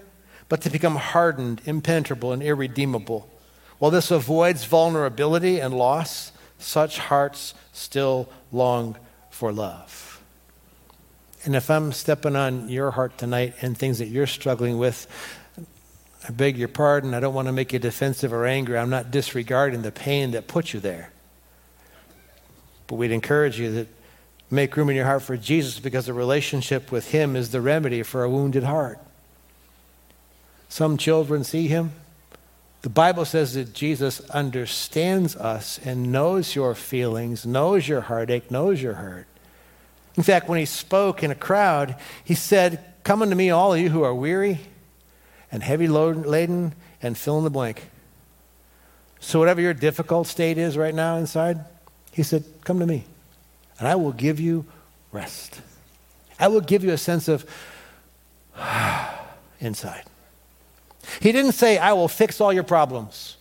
but 0.50 0.60
to 0.62 0.70
become 0.70 0.96
hardened, 0.96 1.62
impenetrable, 1.64 2.32
and 2.32 2.42
irredeemable. 2.42 3.30
While 3.78 3.90
this 3.90 4.10
avoids 4.10 4.64
vulnerability 4.64 5.60
and 5.60 5.72
loss, 5.72 6.32
such 6.58 6.98
hearts 6.98 7.54
still 7.72 8.28
long 8.52 8.96
for 9.30 9.52
love. 9.52 10.13
And 11.44 11.54
if 11.54 11.70
I'm 11.70 11.92
stepping 11.92 12.36
on 12.36 12.68
your 12.68 12.90
heart 12.90 13.18
tonight 13.18 13.54
and 13.60 13.76
things 13.76 13.98
that 13.98 14.06
you're 14.08 14.26
struggling 14.26 14.78
with, 14.78 15.06
I 16.26 16.30
beg 16.30 16.56
your 16.56 16.68
pardon. 16.68 17.12
I 17.12 17.20
don't 17.20 17.34
want 17.34 17.48
to 17.48 17.52
make 17.52 17.72
you 17.72 17.78
defensive 17.78 18.32
or 18.32 18.46
angry. 18.46 18.78
I'm 18.78 18.88
not 18.88 19.10
disregarding 19.10 19.82
the 19.82 19.92
pain 19.92 20.30
that 20.30 20.48
put 20.48 20.72
you 20.72 20.80
there. 20.80 21.10
But 22.86 22.96
we'd 22.96 23.10
encourage 23.10 23.60
you 23.60 23.72
that 23.72 23.88
make 24.50 24.74
room 24.76 24.88
in 24.88 24.96
your 24.96 25.04
heart 25.04 25.22
for 25.22 25.36
Jesus 25.36 25.80
because 25.80 26.08
a 26.08 26.14
relationship 26.14 26.90
with 26.90 27.10
Him 27.10 27.36
is 27.36 27.50
the 27.50 27.60
remedy 27.60 28.02
for 28.02 28.24
a 28.24 28.30
wounded 28.30 28.64
heart. 28.64 28.98
Some 30.70 30.96
children 30.96 31.44
see 31.44 31.68
Him. 31.68 31.92
The 32.80 32.90
Bible 32.90 33.24
says 33.24 33.54
that 33.54 33.74
Jesus 33.74 34.20
understands 34.30 35.36
us 35.36 35.78
and 35.84 36.10
knows 36.10 36.54
your 36.54 36.74
feelings, 36.74 37.44
knows 37.44 37.86
your 37.86 38.02
heartache, 38.02 38.50
knows 38.50 38.82
your 38.82 38.94
hurt. 38.94 39.26
In 40.16 40.22
fact, 40.22 40.48
when 40.48 40.58
He 40.58 40.66
spoke 40.66 41.22
in 41.22 41.30
a 41.30 41.36
crowd, 41.36 41.96
He 42.24 42.34
said, 42.34 42.84
Come 43.04 43.22
unto 43.22 43.34
me, 43.34 43.50
all 43.50 43.74
of 43.74 43.80
you 43.80 43.90
who 43.90 44.02
are 44.02 44.14
weary 44.14 44.60
and 45.52 45.62
heavy 45.62 45.86
laden 45.86 46.74
and 47.02 47.16
fill 47.16 47.38
in 47.38 47.44
the 47.44 47.50
blank. 47.50 47.90
So, 49.20 49.38
whatever 49.38 49.60
your 49.60 49.74
difficult 49.74 50.26
state 50.26 50.58
is 50.58 50.76
right 50.76 50.94
now 50.94 51.16
inside, 51.16 51.64
he 52.12 52.22
said, 52.22 52.44
Come 52.64 52.80
to 52.80 52.86
me, 52.86 53.04
and 53.78 53.88
I 53.88 53.94
will 53.94 54.12
give 54.12 54.38
you 54.40 54.66
rest. 55.12 55.60
I 56.38 56.48
will 56.48 56.60
give 56.60 56.84
you 56.84 56.92
a 56.92 56.98
sense 56.98 57.28
of 57.28 57.44
inside. 59.60 60.04
He 61.20 61.32
didn't 61.32 61.52
say, 61.52 61.78
I 61.78 61.92
will 61.92 62.08
fix 62.08 62.40
all 62.40 62.52
your 62.52 62.64
problems. 62.64 63.36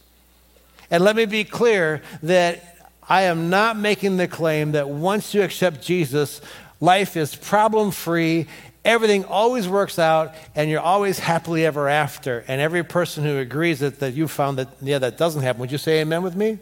And 0.91 1.03
let 1.03 1.15
me 1.15 1.25
be 1.25 1.43
clear 1.43 2.01
that 2.21 2.87
I 3.07 3.23
am 3.23 3.49
not 3.49 3.77
making 3.77 4.17
the 4.17 4.27
claim 4.27 4.73
that 4.73 4.89
once 4.89 5.33
you 5.33 5.41
accept 5.41 5.81
Jesus, 5.81 6.41
life 6.83 7.15
is 7.15 7.35
problem 7.35 7.91
free 7.91 8.47
everything 8.85 9.23
always 9.25 9.67
works 9.67 9.97
out 9.97 10.35
and 10.55 10.69
you're 10.69 10.81
always 10.81 11.19
happily 11.19 11.65
ever 11.65 11.87
after. 11.87 12.43
And 12.47 12.59
every 12.59 12.83
person 12.83 13.23
who 13.23 13.37
agrees 13.37 13.79
that, 13.79 13.99
that 13.99 14.13
you 14.13 14.27
found 14.27 14.57
that, 14.57 14.67
yeah, 14.81 14.99
that 14.99 15.17
doesn't 15.17 15.41
happen, 15.41 15.61
would 15.61 15.71
you 15.71 15.77
say 15.77 16.01
amen 16.01 16.23
with 16.23 16.35
me? 16.35 16.59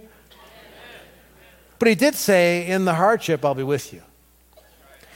But 1.80 1.88
he 1.88 1.96
did 1.96 2.14
say, 2.14 2.68
in 2.68 2.86
the 2.86 2.94
hardship, 2.94 3.44
I'll 3.44 3.56
be 3.56 3.64
with 3.64 3.92
you. 3.92 4.04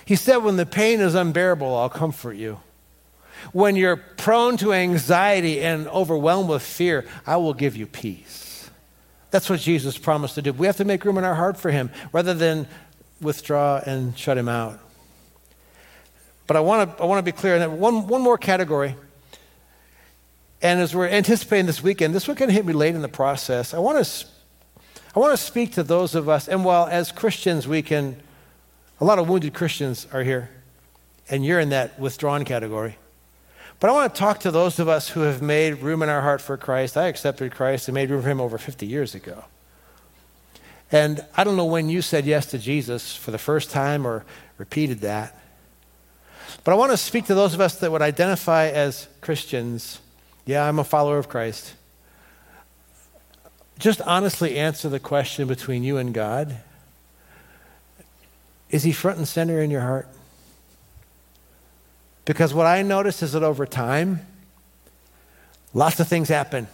He 0.03 0.15
said, 0.15 0.37
when 0.37 0.57
the 0.57 0.65
pain 0.65 0.99
is 0.99 1.13
unbearable, 1.13 1.75
I'll 1.75 1.89
comfort 1.89 2.33
you. 2.33 2.59
When 3.51 3.75
you're 3.75 3.97
prone 3.97 4.57
to 4.57 4.73
anxiety 4.73 5.61
and 5.61 5.87
overwhelmed 5.89 6.49
with 6.49 6.63
fear, 6.63 7.05
I 7.27 7.37
will 7.37 7.53
give 7.53 7.75
you 7.75 7.85
peace. 7.85 8.71
That's 9.29 9.49
what 9.49 9.59
Jesus 9.59 9.97
promised 9.97 10.35
to 10.35 10.41
do. 10.41 10.53
We 10.53 10.65
have 10.65 10.77
to 10.77 10.85
make 10.85 11.05
room 11.05 11.19
in 11.19 11.23
our 11.23 11.35
heart 11.35 11.57
for 11.57 11.69
him 11.69 11.91
rather 12.11 12.33
than 12.33 12.67
withdraw 13.21 13.81
and 13.85 14.17
shut 14.17 14.37
him 14.37 14.49
out. 14.49 14.79
But 16.47 16.57
I 16.57 16.59
want 16.59 16.97
to 16.97 17.03
I 17.03 17.05
want 17.05 17.25
to 17.25 17.31
be 17.31 17.35
clear 17.35 17.57
that 17.59 17.71
one, 17.71 18.07
one 18.07 18.21
more 18.21 18.37
category. 18.37 18.95
And 20.61 20.79
as 20.79 20.95
we're 20.95 21.07
anticipating 21.07 21.65
this 21.65 21.83
weekend, 21.83 22.15
this 22.15 22.27
one 22.27 22.37
can 22.37 22.49
hit 22.49 22.65
me 22.65 22.73
late 22.73 22.95
in 22.95 23.01
the 23.01 23.07
process. 23.07 23.73
I 23.73 23.79
want 23.79 24.03
to 24.03 24.27
I 25.15 25.19
want 25.19 25.31
to 25.31 25.43
speak 25.43 25.73
to 25.73 25.83
those 25.83 26.13
of 26.13 26.27
us, 26.27 26.47
and 26.47 26.65
while 26.65 26.87
as 26.87 27.11
Christians 27.11 27.67
we 27.67 27.81
can, 27.81 28.21
a 28.99 29.05
lot 29.05 29.17
of 29.17 29.29
wounded 29.29 29.53
Christians 29.53 30.07
are 30.11 30.23
here, 30.23 30.49
and 31.29 31.45
you're 31.45 31.59
in 31.59 31.69
that 31.69 31.97
withdrawn 31.97 32.43
category. 32.43 32.97
But 33.79 33.89
I 33.89 33.93
want 33.93 34.13
to 34.13 34.19
talk 34.19 34.39
to 34.41 34.51
those 34.51 34.77
of 34.77 34.89
us 34.89 35.09
who 35.09 35.21
have 35.21 35.41
made 35.41 35.81
room 35.81 36.01
in 36.01 36.09
our 36.09 36.21
heart 36.21 36.41
for 36.41 36.57
Christ. 36.57 36.97
I 36.97 37.07
accepted 37.07 37.53
Christ 37.53 37.87
and 37.87 37.95
made 37.95 38.09
room 38.09 38.21
for 38.21 38.29
Him 38.29 38.41
over 38.41 38.57
50 38.57 38.85
years 38.85 39.15
ago. 39.15 39.45
And 40.91 41.25
I 41.35 41.43
don't 41.43 41.55
know 41.55 41.65
when 41.65 41.89
you 41.89 42.01
said 42.01 42.25
yes 42.25 42.45
to 42.47 42.57
Jesus 42.57 43.15
for 43.15 43.31
the 43.31 43.37
first 43.37 43.69
time 43.71 44.05
or 44.05 44.25
repeated 44.57 45.01
that. 45.01 45.39
But 46.65 46.71
I 46.71 46.75
want 46.75 46.91
to 46.91 46.97
speak 46.97 47.27
to 47.27 47.35
those 47.35 47.53
of 47.53 47.61
us 47.61 47.75
that 47.75 47.91
would 47.91 48.01
identify 48.01 48.67
as 48.67 49.07
Christians. 49.21 49.99
Yeah, 50.47 50.67
I'm 50.67 50.79
a 50.79 50.83
follower 50.83 51.19
of 51.19 51.29
Christ. 51.29 51.75
Just 53.77 54.01
honestly 54.01 54.57
answer 54.57 54.89
the 54.89 54.99
question 54.99 55.47
between 55.47 55.83
you 55.83 55.97
and 55.97 56.13
God 56.13 56.57
Is 58.71 58.83
He 58.83 58.91
front 58.91 59.19
and 59.19 59.27
center 59.27 59.61
in 59.61 59.69
your 59.69 59.81
heart? 59.81 60.07
Because 62.25 62.51
what 62.51 62.65
I 62.65 62.81
notice 62.81 63.21
is 63.21 63.33
that 63.33 63.43
over 63.43 63.67
time, 63.67 64.25
lots 65.71 65.99
of 65.99 66.07
things 66.07 66.29
happen. 66.29 66.67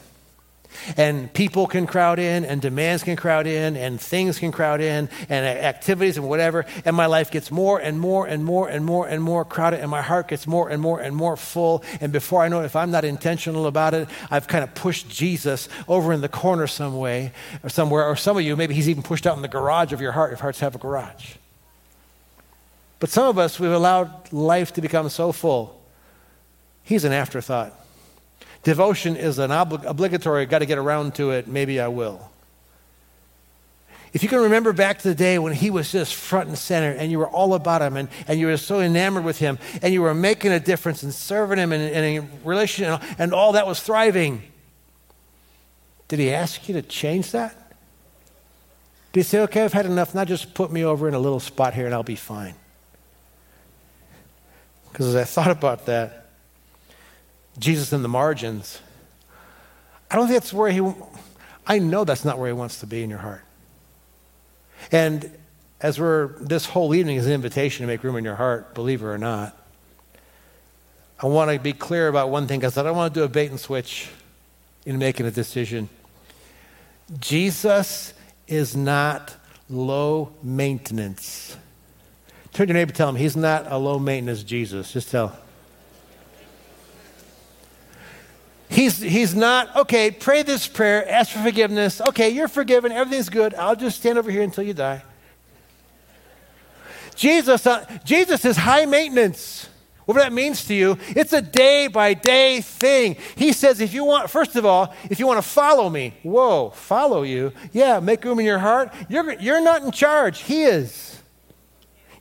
And 0.97 1.31
people 1.33 1.67
can 1.67 1.87
crowd 1.87 2.19
in, 2.19 2.45
and 2.45 2.61
demands 2.61 3.03
can 3.03 3.15
crowd 3.15 3.47
in, 3.47 3.75
and 3.75 3.99
things 3.99 4.39
can 4.39 4.51
crowd 4.51 4.81
in, 4.81 5.09
and 5.29 5.45
activities 5.45 6.17
and 6.17 6.27
whatever. 6.27 6.65
And 6.85 6.95
my 6.95 7.05
life 7.05 7.31
gets 7.31 7.51
more 7.51 7.79
and 7.79 7.99
more 7.99 8.25
and 8.25 8.43
more 8.43 8.67
and 8.67 8.83
more 8.83 9.07
and 9.07 9.21
more 9.21 9.45
crowded, 9.45 9.79
and 9.79 9.89
my 9.89 10.01
heart 10.01 10.29
gets 10.29 10.47
more 10.47 10.69
and 10.69 10.81
more 10.81 10.99
and 10.99 11.15
more 11.15 11.37
full. 11.37 11.83
And 11.99 12.11
before 12.11 12.41
I 12.43 12.47
know 12.47 12.61
it, 12.61 12.65
if 12.65 12.75
I'm 12.75 12.91
not 12.91 13.05
intentional 13.05 13.67
about 13.67 13.93
it, 13.93 14.09
I've 14.29 14.47
kind 14.47 14.63
of 14.63 14.73
pushed 14.73 15.09
Jesus 15.09 15.69
over 15.87 16.13
in 16.13 16.21
the 16.21 16.29
corner 16.29 16.67
some 16.67 16.97
way 16.97 17.31
or 17.63 17.69
somewhere. 17.69 18.05
Or 18.05 18.15
some 18.15 18.37
of 18.37 18.43
you, 18.43 18.55
maybe 18.55 18.73
he's 18.73 18.89
even 18.89 19.03
pushed 19.03 19.27
out 19.27 19.35
in 19.35 19.41
the 19.41 19.47
garage 19.47 19.93
of 19.93 20.01
your 20.01 20.13
heart 20.13 20.33
if 20.33 20.39
hearts 20.39 20.59
have 20.59 20.75
a 20.75 20.79
garage. 20.79 21.35
But 22.99 23.09
some 23.09 23.27
of 23.27 23.37
us, 23.39 23.59
we've 23.59 23.71
allowed 23.71 24.31
life 24.31 24.73
to 24.73 24.81
become 24.81 25.09
so 25.09 25.31
full, 25.31 25.81
he's 26.83 27.03
an 27.03 27.11
afterthought. 27.11 27.73
Devotion 28.63 29.15
is 29.15 29.39
an 29.39 29.49
oblig- 29.49 29.85
obligatory, 29.85 30.45
got 30.45 30.59
to 30.59 30.65
get 30.65 30.77
around 30.77 31.15
to 31.15 31.31
it, 31.31 31.47
maybe 31.47 31.79
I 31.79 31.87
will. 31.87 32.29
If 34.13 34.23
you 34.23 34.29
can 34.29 34.41
remember 34.41 34.73
back 34.73 34.99
to 34.99 35.07
the 35.07 35.15
day 35.15 35.39
when 35.39 35.53
he 35.53 35.69
was 35.69 35.91
just 35.91 36.13
front 36.13 36.49
and 36.49 36.57
center 36.57 36.91
and 36.91 37.09
you 37.09 37.17
were 37.17 37.29
all 37.29 37.53
about 37.53 37.81
him 37.81 37.95
and, 37.95 38.09
and 38.27 38.39
you 38.39 38.47
were 38.47 38.57
so 38.57 38.81
enamored 38.81 39.23
with 39.23 39.37
him 39.39 39.57
and 39.81 39.93
you 39.93 40.01
were 40.01 40.13
making 40.13 40.51
a 40.51 40.59
difference 40.59 41.01
and 41.01 41.13
serving 41.13 41.57
him 41.57 41.71
in, 41.71 41.81
in 41.81 42.03
a 42.03 42.27
relationship 42.43 43.01
and 43.17 43.33
all 43.33 43.53
that 43.53 43.65
was 43.65 43.81
thriving, 43.81 44.43
did 46.09 46.19
he 46.19 46.29
ask 46.29 46.67
you 46.67 46.73
to 46.73 46.81
change 46.81 47.31
that? 47.31 47.55
Did 49.13 49.21
he 49.21 49.23
say, 49.23 49.39
okay, 49.43 49.63
I've 49.63 49.73
had 49.73 49.85
enough, 49.85 50.13
now 50.13 50.25
just 50.25 50.53
put 50.53 50.71
me 50.71 50.83
over 50.83 51.07
in 51.07 51.13
a 51.13 51.19
little 51.19 51.39
spot 51.39 51.73
here 51.73 51.85
and 51.85 51.95
I'll 51.95 52.03
be 52.03 52.15
fine? 52.15 52.55
Because 54.91 55.07
as 55.07 55.15
I 55.15 55.23
thought 55.23 55.51
about 55.51 55.85
that, 55.85 56.20
Jesus 57.59 57.93
in 57.93 58.01
the 58.01 58.09
margins. 58.09 58.79
I 60.09 60.15
don't 60.15 60.27
think 60.27 60.41
that's 60.41 60.53
where 60.53 60.71
he, 60.71 60.81
I 61.65 61.79
know 61.79 62.03
that's 62.03 62.25
not 62.25 62.37
where 62.37 62.47
he 62.47 62.53
wants 62.53 62.79
to 62.81 62.87
be 62.87 63.03
in 63.03 63.09
your 63.09 63.19
heart. 63.19 63.43
And 64.91 65.31
as 65.79 65.99
we're, 65.99 66.27
this 66.39 66.65
whole 66.65 66.93
evening 66.93 67.17
is 67.17 67.27
an 67.27 67.33
invitation 67.33 67.83
to 67.83 67.87
make 67.87 68.03
room 68.03 68.15
in 68.15 68.23
your 68.23 68.35
heart, 68.35 68.73
believer 68.73 69.13
or 69.13 69.17
not. 69.17 69.57
I 71.19 71.27
want 71.27 71.51
to 71.51 71.59
be 71.59 71.73
clear 71.73 72.07
about 72.07 72.29
one 72.29 72.47
thing 72.47 72.59
because 72.59 72.77
I 72.77 72.83
don't 72.83 72.95
want 72.95 73.13
to 73.13 73.19
do 73.19 73.23
a 73.23 73.29
bait 73.29 73.51
and 73.51 73.59
switch 73.59 74.09
in 74.85 74.97
making 74.97 75.25
a 75.25 75.31
decision. 75.31 75.89
Jesus 77.19 78.13
is 78.47 78.75
not 78.75 79.35
low 79.69 80.33
maintenance. 80.41 81.57
Turn 82.53 82.67
to 82.67 82.73
your 82.73 82.79
neighbor 82.79 82.91
tell 82.91 83.09
him 83.09 83.15
he's 83.15 83.37
not 83.37 83.71
a 83.71 83.77
low 83.77 83.99
maintenance 83.99 84.43
Jesus. 84.43 84.91
Just 84.91 85.09
tell 85.09 85.37
He's, 88.71 88.99
he's 88.99 89.35
not, 89.35 89.75
okay, 89.75 90.11
pray 90.11 90.43
this 90.43 90.65
prayer, 90.65 91.07
ask 91.09 91.31
for 91.31 91.39
forgiveness. 91.39 91.99
Okay, 91.99 92.29
you're 92.29 92.47
forgiven, 92.47 92.93
everything's 92.93 93.27
good. 93.27 93.53
I'll 93.53 93.75
just 93.75 93.99
stand 93.99 94.17
over 94.17 94.31
here 94.31 94.43
until 94.43 94.63
you 94.63 94.73
die. 94.73 95.03
Jesus, 97.13 97.67
uh, 97.67 97.85
Jesus 98.05 98.45
is 98.45 98.55
high 98.55 98.85
maintenance. 98.85 99.67
Whatever 100.05 100.29
that 100.29 100.33
means 100.33 100.65
to 100.65 100.73
you, 100.73 100.97
it's 101.09 101.33
a 101.33 101.41
day 101.41 101.87
by 101.87 102.13
day 102.13 102.61
thing. 102.61 103.17
He 103.35 103.51
says, 103.51 103.81
if 103.81 103.93
you 103.93 104.05
want, 104.05 104.29
first 104.29 104.55
of 104.55 104.65
all, 104.65 104.95
if 105.09 105.19
you 105.19 105.27
want 105.27 105.43
to 105.43 105.47
follow 105.47 105.89
me, 105.89 106.13
whoa, 106.23 106.69
follow 106.69 107.23
you. 107.23 107.51
Yeah, 107.73 107.99
make 107.99 108.23
room 108.23 108.39
in 108.39 108.45
your 108.45 108.59
heart. 108.59 108.93
You're, 109.09 109.33
you're 109.33 109.61
not 109.61 109.83
in 109.83 109.91
charge, 109.91 110.43
He 110.43 110.63
is. 110.63 111.20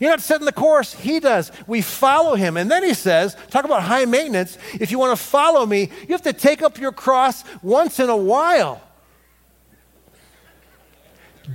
You're 0.01 0.11
not 0.11 0.21
setting 0.21 0.47
the 0.47 0.53
course, 0.53 0.95
He 0.95 1.21
does. 1.21 1.53
We 1.69 1.83
follow 1.83 2.35
Him. 2.35 2.57
And 2.57 2.69
then 2.69 2.83
He 2.83 2.95
says, 2.95 3.37
talk 3.51 3.65
about 3.65 3.83
high 3.83 4.07
maintenance. 4.07 4.59
If 4.75 4.91
you 4.91 4.99
want 4.99 5.17
to 5.17 5.23
follow 5.23 5.65
me, 5.65 5.91
you 6.01 6.09
have 6.09 6.23
to 6.23 6.33
take 6.33 6.63
up 6.63 6.79
your 6.79 6.91
cross 6.91 7.45
once 7.63 8.01
in 8.01 8.09
a 8.09 8.17
while. 8.17 8.81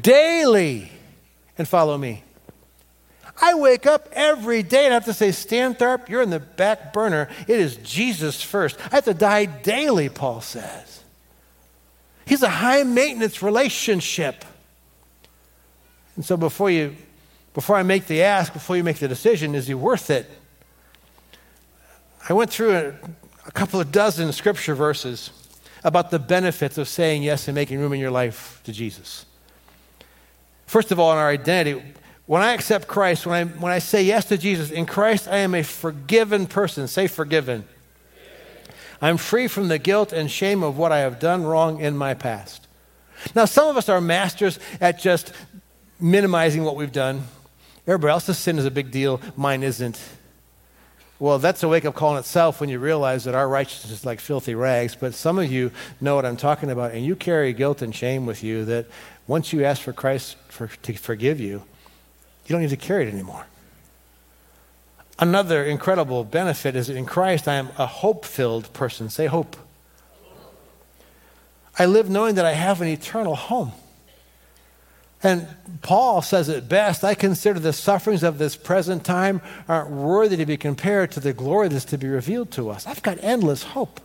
daily 0.01 0.91
and 1.57 1.67
follow 1.67 1.97
me. 1.97 2.23
I 3.41 3.53
wake 3.55 3.85
up 3.85 4.07
every 4.13 4.63
day 4.63 4.85
and 4.85 4.93
I 4.93 4.95
have 4.95 5.05
to 5.05 5.13
say, 5.13 5.31
Stan 5.31 5.75
Tharp, 5.75 6.07
you're 6.07 6.21
in 6.21 6.29
the 6.29 6.39
back 6.39 6.93
burner. 6.93 7.27
It 7.47 7.59
is 7.59 7.75
Jesus 7.77 8.41
first. 8.41 8.77
I 8.91 8.95
have 8.95 9.05
to 9.05 9.13
die 9.13 9.45
daily, 9.45 10.07
Paul 10.07 10.41
says. 10.41 11.03
He's 12.25 12.43
a 12.43 12.49
high 12.49 12.83
maintenance 12.83 13.41
relationship. 13.41 14.45
And 16.15 16.23
so 16.23 16.37
before 16.37 16.71
you 16.71 16.95
before 17.55 17.77
I 17.77 17.83
make 17.83 18.05
the 18.05 18.21
ask, 18.21 18.53
before 18.53 18.77
you 18.77 18.83
make 18.83 18.97
the 18.97 19.07
decision, 19.07 19.55
is 19.55 19.65
he 19.65 19.73
worth 19.73 20.11
it? 20.11 20.29
I 22.29 22.33
went 22.33 22.51
through 22.51 22.75
a, 22.75 22.93
a 23.47 23.51
couple 23.51 23.79
of 23.79 23.91
dozen 23.91 24.31
scripture 24.33 24.75
verses 24.75 25.31
about 25.83 26.11
the 26.11 26.19
benefits 26.19 26.77
of 26.77 26.87
saying 26.87 27.23
yes 27.23 27.47
and 27.47 27.55
making 27.55 27.79
room 27.79 27.93
in 27.93 27.99
your 27.99 28.11
life 28.11 28.59
to 28.65 28.73
Jesus. 28.73 29.25
First 30.65 30.91
of 30.91 30.99
all, 30.99 31.13
in 31.13 31.17
our 31.17 31.29
identity, 31.29 31.81
when 32.25 32.41
I 32.41 32.53
accept 32.53 32.87
Christ, 32.87 33.25
when 33.25 33.47
I, 33.47 33.51
when 33.51 33.71
I 33.71 33.79
say 33.79 34.03
yes 34.03 34.25
to 34.25 34.37
Jesus, 34.37 34.69
in 34.69 34.85
Christ 34.85 35.27
I 35.27 35.37
am 35.37 35.55
a 35.55 35.63
forgiven 35.63 36.47
person. 36.47 36.87
Say 36.87 37.07
forgiven. 37.07 37.63
I'm 39.01 39.17
free 39.17 39.47
from 39.47 39.69
the 39.69 39.77
guilt 39.77 40.11
and 40.11 40.29
shame 40.29 40.61
of 40.61 40.77
what 40.77 40.91
I 40.91 40.99
have 40.99 41.19
done 41.19 41.43
wrong 41.43 41.79
in 41.79 41.95
my 41.95 42.15
past. 42.15 42.67
Now, 43.33 43.45
some 43.45 43.67
of 43.67 43.77
us 43.77 43.87
are 43.87 44.01
masters 44.01 44.59
at 44.81 44.99
just 44.99 45.31
minimizing 46.01 46.63
what 46.63 46.75
we've 46.75 46.91
done. 46.91 47.23
Everybody 47.87 48.11
else's 48.11 48.37
sin 48.37 48.57
is 48.57 48.65
a 48.65 48.71
big 48.71 48.91
deal, 48.91 49.21
mine 49.35 49.63
isn't. 49.63 49.99
Well, 51.17 51.39
that's 51.39 51.63
a 51.63 51.67
wake 51.67 51.85
up 51.85 51.95
call 51.95 52.13
in 52.13 52.19
itself 52.19 52.59
when 52.59 52.69
you 52.69 52.77
realize 52.77 53.23
that 53.23 53.35
our 53.35 53.47
righteousness 53.47 53.91
is 53.91 54.05
like 54.05 54.19
filthy 54.19 54.53
rags. 54.53 54.95
But 54.95 55.13
some 55.13 55.39
of 55.39 55.49
you 55.49 55.71
know 56.01 56.15
what 56.15 56.25
I'm 56.25 56.35
talking 56.35 56.69
about, 56.69 56.91
and 56.91 57.05
you 57.05 57.15
carry 57.15 57.53
guilt 57.53 57.81
and 57.81 57.95
shame 57.95 58.25
with 58.25 58.43
you 58.43 58.65
that 58.65 58.87
once 59.27 59.53
you 59.53 59.63
ask 59.63 59.81
for 59.81 59.93
Christ 59.93 60.35
for, 60.49 60.67
to 60.67 60.93
forgive 60.93 61.39
you, 61.39 61.63
you 62.45 62.53
don't 62.53 62.61
need 62.61 62.69
to 62.71 62.77
carry 62.77 63.07
it 63.07 63.13
anymore. 63.13 63.45
Another 65.17 65.63
incredible 65.63 66.25
benefit 66.25 66.75
is 66.75 66.89
in 66.89 67.05
Christ, 67.05 67.47
I 67.47 67.55
am 67.55 67.69
a 67.77 67.85
hope 67.85 68.25
filled 68.25 68.73
person. 68.73 69.09
Say 69.09 69.27
hope. 69.27 69.55
I 71.79 71.85
live 71.85 72.09
knowing 72.09 72.35
that 72.35 72.45
I 72.45 72.51
have 72.51 72.81
an 72.81 72.87
eternal 72.89 73.35
home. 73.35 73.71
And 75.25 75.47
Paul 75.81 76.21
says 76.21 76.49
it 76.49 76.69
best 76.69 77.03
I 77.03 77.15
consider 77.15 77.59
the 77.59 77.73
sufferings 77.73 78.21
of 78.21 78.37
this 78.37 78.55
present 78.55 79.03
time 79.03 79.41
aren't 79.67 79.89
worthy 79.89 80.37
to 80.37 80.45
be 80.45 80.55
compared 80.55 81.11
to 81.13 81.19
the 81.19 81.33
glory 81.33 81.67
that's 81.67 81.85
to 81.85 81.97
be 81.97 82.07
revealed 82.07 82.51
to 82.51 82.69
us. 82.69 82.85
I've 82.85 83.01
got 83.01 83.17
endless 83.21 83.63
hope. 83.63 83.99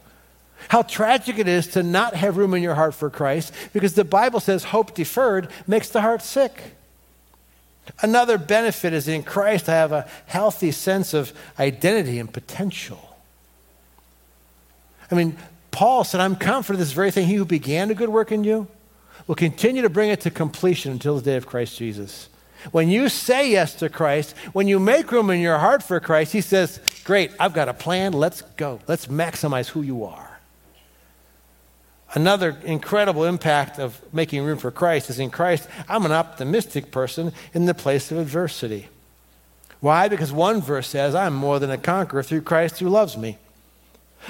How 0.69 0.81
tragic 0.81 1.39
it 1.39 1.47
is 1.47 1.67
to 1.69 1.83
not 1.83 2.15
have 2.15 2.39
room 2.39 2.55
in 2.55 2.63
your 2.63 2.75
heart 2.75 2.95
for 2.95 3.11
Christ 3.11 3.53
because 3.75 3.93
the 3.93 4.05
Bible 4.05 4.41
says 4.41 4.65
hope 4.65 4.95
deferred 4.95 5.49
makes 5.67 5.91
the 5.91 6.01
heart 6.01 6.23
sick. 6.23 6.75
Another 8.01 8.39
benefit 8.39 8.95
is 8.95 9.07
in 9.07 9.23
Christ 9.23 9.69
I 9.69 9.75
have 9.75 9.93
a 9.93 10.09
healthy 10.25 10.71
sense 10.71 11.13
of 11.13 11.35
identity 11.59 12.19
and 12.19 12.33
potential. 12.33 13.15
I 15.11 15.17
mean, 15.17 15.37
Paul 15.71 16.05
said, 16.05 16.23
I'm 16.23 16.37
confident 16.37 16.79
this 16.79 16.93
very 16.93 17.11
thing, 17.11 17.27
he 17.27 17.35
who 17.35 17.45
began 17.45 17.91
a 17.91 17.95
good 17.95 18.09
work 18.09 18.33
in 18.33 18.43
you 18.43 18.69
will 19.31 19.37
continue 19.37 19.81
to 19.81 19.89
bring 19.89 20.11
it 20.11 20.21
to 20.23 20.29
completion 20.29 20.91
until 20.91 21.15
the 21.15 21.23
day 21.23 21.37
of 21.37 21.47
Christ 21.47 21.79
Jesus. 21.79 22.29
When 22.73 22.89
you 22.89 23.09
say 23.09 23.49
yes 23.49 23.75
to 23.77 23.89
Christ, 23.89 24.35
when 24.53 24.67
you 24.67 24.81
make 24.81 25.13
room 25.13 25.31
in 25.31 25.39
your 25.39 25.59
heart 25.59 25.85
for 25.85 26.01
Christ, 26.01 26.33
He 26.33 26.41
says, 26.41 26.81
Great, 27.05 27.31
I've 27.39 27.53
got 27.55 27.69
a 27.69 27.73
plan. 27.73 28.13
Let's 28.13 28.43
go. 28.57 28.81
Let's 28.89 29.07
maximize 29.07 29.69
who 29.69 29.83
you 29.83 30.03
are. 30.03 30.41
Another 32.13 32.57
incredible 32.65 33.23
impact 33.23 33.79
of 33.79 34.03
making 34.13 34.43
room 34.43 34.59
for 34.59 34.73
Christ 34.73 35.11
is 35.11 35.21
in 35.21 35.31
Christ, 35.31 35.69
I'm 35.89 36.05
an 36.05 36.11
optimistic 36.11 36.91
person 36.91 37.33
in 37.55 37.67
the 37.67 37.73
place 37.75 38.11
of 38.11 38.19
adversity. 38.19 38.89
Why? 39.79 40.09
Because 40.09 40.33
one 40.33 40.61
verse 40.61 40.89
says, 40.89 41.15
I'm 41.15 41.35
more 41.35 41.61
than 41.61 41.71
a 41.71 41.79
conqueror 41.79 42.25
through 42.25 42.43
Christ 42.43 42.81
who 42.81 42.89
loves 42.89 43.17
me. 43.17 43.39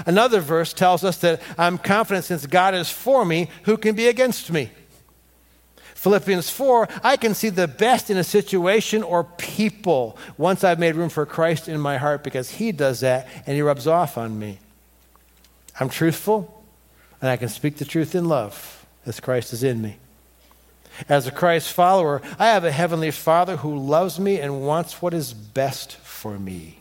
Another 0.05 0.41
verse 0.41 0.75
tells 0.75 1.05
us 1.05 1.17
that 1.21 1.41
I'm 1.57 1.79
confident 1.79 2.27
since 2.27 2.45
God 2.45 2.75
is 2.75 2.91
for 2.91 3.25
me, 3.25 3.49
who 3.63 3.79
can 3.79 3.97
be 3.97 4.07
against 4.07 4.53
me? 4.53 4.71
Philippians 6.01 6.49
4, 6.49 6.89
I 7.05 7.19
can 7.19 7.35
see 7.35 7.51
the 7.51 7.69
best 7.69 8.09
in 8.09 8.17
a 8.17 8.25
situation 8.25 9.03
or 9.03 9.23
people 9.23 10.17
once 10.39 10.65
I've 10.65 10.79
made 10.79 10.95
room 10.95 11.11
for 11.11 11.27
Christ 11.27 11.69
in 11.69 11.79
my 11.79 11.99
heart 11.99 12.25
because 12.25 12.53
He 12.53 12.73
does 12.73 13.01
that 13.01 13.29
and 13.45 13.55
He 13.55 13.61
rubs 13.61 13.87
off 13.87 14.17
on 14.17 14.39
me. 14.39 14.61
I'm 15.79 15.91
truthful 15.91 16.65
and 17.21 17.29
I 17.29 17.37
can 17.37 17.51
speak 17.51 17.77
the 17.77 17.85
truth 17.85 18.15
in 18.15 18.25
love 18.25 18.87
as 19.05 19.21
Christ 19.21 19.53
is 19.53 19.63
in 19.63 19.83
me. 19.83 19.99
As 21.07 21.27
a 21.27 21.31
Christ 21.31 21.71
follower, 21.71 22.23
I 22.39 22.47
have 22.47 22.65
a 22.65 22.73
Heavenly 22.73 23.11
Father 23.11 23.59
who 23.59 23.77
loves 23.77 24.19
me 24.19 24.41
and 24.41 24.63
wants 24.63 25.03
what 25.03 25.13
is 25.13 25.35
best 25.35 25.97
for 25.97 26.39
me. 26.39 26.81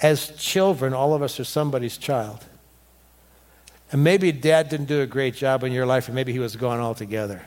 As 0.00 0.28
children, 0.38 0.94
all 0.94 1.12
of 1.12 1.20
us 1.20 1.38
are 1.38 1.44
somebody's 1.44 1.98
child. 1.98 2.46
And 3.92 4.02
maybe 4.02 4.32
dad 4.32 4.70
didn't 4.70 4.86
do 4.86 5.02
a 5.02 5.06
great 5.06 5.34
job 5.34 5.62
in 5.62 5.72
your 5.72 5.84
life, 5.84 6.08
or 6.08 6.12
maybe 6.12 6.32
he 6.32 6.38
was 6.38 6.56
gone 6.56 6.80
altogether. 6.80 7.42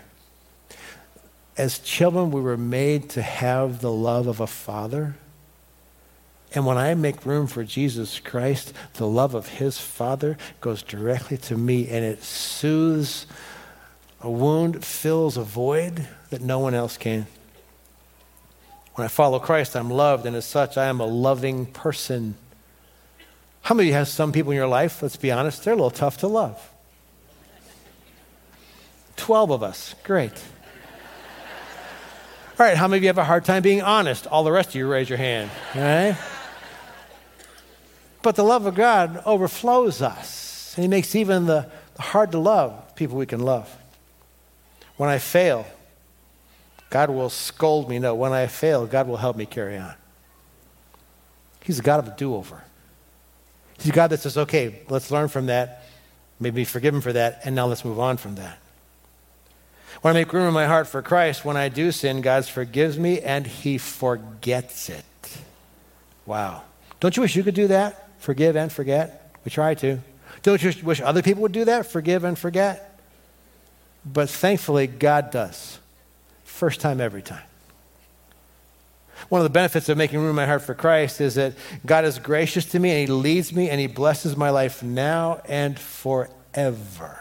As 1.57 1.79
children, 1.79 2.29
we 2.29 2.39
were 2.39 2.57
made 2.57 3.09
to 3.11 3.21
have 3.21 3.81
the 3.81 3.91
love 3.91 4.27
of 4.27 4.39
a 4.39 4.47
father. 4.47 5.15
And 6.53 6.65
when 6.65 6.77
I 6.77 6.93
make 6.93 7.25
room 7.25 7.47
for 7.47 7.63
Jesus 7.63 8.19
Christ, 8.19 8.73
the 8.93 9.07
love 9.07 9.33
of 9.33 9.47
his 9.47 9.77
Father 9.79 10.37
goes 10.61 10.83
directly 10.83 11.37
to 11.37 11.57
me 11.57 11.89
and 11.89 12.05
it 12.05 12.23
soothes 12.23 13.25
a 14.21 14.29
wound, 14.29 14.85
fills 14.85 15.35
a 15.35 15.43
void 15.43 16.07
that 16.29 16.41
no 16.41 16.59
one 16.59 16.73
else 16.73 16.95
can. 16.95 17.27
When 18.93 19.03
I 19.03 19.09
follow 19.09 19.39
Christ, 19.39 19.75
I'm 19.75 19.89
loved, 19.89 20.25
and 20.25 20.35
as 20.35 20.45
such, 20.45 20.77
I 20.77 20.85
am 20.85 21.01
a 21.01 21.05
loving 21.05 21.65
person. 21.65 22.35
How 23.65 23.73
many 23.73 23.89
of 23.89 23.93
you 23.93 23.97
have 23.97 24.07
some 24.07 24.31
people 24.31 24.51
in 24.51 24.57
your 24.57 24.67
life, 24.67 25.01
let's 25.01 25.15
be 25.15 25.31
honest, 25.31 25.63
they're 25.63 25.73
a 25.73 25.75
little 25.75 25.89
tough 25.89 26.19
to 26.19 26.27
love? 26.27 26.71
12 29.15 29.49
of 29.49 29.63
us. 29.63 29.95
Great. 30.03 30.33
All 32.59 32.65
right, 32.67 32.77
how 32.77 32.87
many 32.87 32.97
of 32.97 33.03
you 33.03 33.09
have 33.09 33.17
a 33.17 33.23
hard 33.23 33.43
time 33.43 33.63
being 33.63 33.81
honest? 33.81 34.27
All 34.27 34.43
the 34.43 34.51
rest 34.51 34.69
of 34.69 34.75
you 34.75 34.87
raise 34.87 35.09
your 35.09 35.17
hand. 35.17 35.49
All 35.73 35.81
right? 35.81 36.15
But 38.21 38.35
the 38.35 38.43
love 38.43 38.67
of 38.67 38.75
God 38.75 39.23
overflows 39.25 39.99
us. 39.99 40.75
And 40.75 40.83
He 40.83 40.87
makes 40.87 41.15
even 41.15 41.47
the, 41.47 41.67
the 41.95 42.03
hard 42.03 42.33
to 42.33 42.37
love 42.37 42.95
people 42.95 43.17
we 43.17 43.25
can 43.25 43.39
love. 43.39 43.75
When 44.95 45.09
I 45.09 45.17
fail, 45.17 45.65
God 46.91 47.09
will 47.09 47.31
scold 47.31 47.89
me. 47.89 47.97
No, 47.97 48.13
when 48.13 48.31
I 48.31 48.45
fail, 48.45 48.85
God 48.85 49.07
will 49.07 49.17
help 49.17 49.35
me 49.35 49.47
carry 49.47 49.75
on. 49.75 49.95
He's 51.63 51.79
a 51.79 51.81
God 51.81 51.97
of 51.97 52.07
a 52.09 52.15
do 52.15 52.35
over. 52.35 52.61
He's 53.77 53.89
a 53.89 53.91
God 53.91 54.07
that 54.07 54.19
says, 54.19 54.37
okay, 54.37 54.81
let's 54.89 55.11
learn 55.11 55.27
from 55.27 55.47
that, 55.47 55.83
maybe 56.39 56.65
forgive 56.65 56.93
him 56.93 57.01
for 57.01 57.13
that, 57.13 57.41
and 57.43 57.55
now 57.55 57.65
let's 57.65 57.83
move 57.85 57.99
on 57.99 58.17
from 58.17 58.35
that. 58.35 58.59
When 60.01 60.15
I 60.15 60.19
make 60.19 60.31
room 60.33 60.47
in 60.47 60.53
my 60.53 60.65
heart 60.65 60.87
for 60.87 61.01
Christ, 61.01 61.45
when 61.45 61.57
I 61.57 61.69
do 61.69 61.91
sin, 61.91 62.21
God 62.21 62.45
forgives 62.45 62.97
me 62.97 63.21
and 63.21 63.47
he 63.47 63.77
forgets 63.77 64.89
it. 64.89 65.03
Wow. 66.25 66.63
Don't 66.99 67.15
you 67.15 67.21
wish 67.21 67.35
you 67.35 67.43
could 67.43 67.55
do 67.55 67.67
that? 67.67 68.09
Forgive 68.19 68.55
and 68.55 68.71
forget? 68.71 69.35
We 69.43 69.51
try 69.51 69.73
to. 69.75 69.99
Don't 70.43 70.61
you 70.61 70.73
wish 70.83 71.01
other 71.01 71.21
people 71.21 71.41
would 71.43 71.51
do 71.51 71.65
that? 71.65 71.85
Forgive 71.87 72.23
and 72.23 72.37
forget? 72.37 72.99
But 74.05 74.29
thankfully, 74.29 74.87
God 74.87 75.31
does. 75.31 75.79
First 76.43 76.81
time, 76.81 77.01
every 77.01 77.21
time. 77.21 77.43
One 79.29 79.41
of 79.41 79.43
the 79.43 79.49
benefits 79.49 79.89
of 79.89 79.97
making 79.97 80.19
room 80.19 80.29
in 80.29 80.35
my 80.35 80.45
heart 80.45 80.61
for 80.61 80.75
Christ 80.75 81.19
is 81.19 81.35
that 81.35 81.53
God 81.85 82.05
is 82.05 82.19
gracious 82.19 82.65
to 82.65 82.79
me 82.79 82.91
and 82.91 82.99
He 82.99 83.07
leads 83.07 83.53
me 83.53 83.69
and 83.69 83.79
He 83.79 83.87
blesses 83.87 84.37
my 84.37 84.49
life 84.49 84.83
now 84.83 85.41
and 85.45 85.79
forever. 85.79 87.19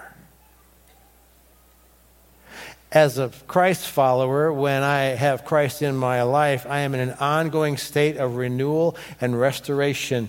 As 2.93 3.19
a 3.19 3.31
Christ 3.49 3.88
follower, 3.88 4.53
when 4.53 4.83
I 4.83 5.01
have 5.17 5.45
Christ 5.45 5.83
in 5.83 5.97
my 5.97 6.23
life, 6.23 6.64
I 6.69 6.81
am 6.81 6.95
in 6.95 7.01
an 7.01 7.17
ongoing 7.19 7.77
state 7.77 8.19
of 8.19 8.37
renewal 8.37 8.97
and 9.21 9.40
restoration. 9.40 10.29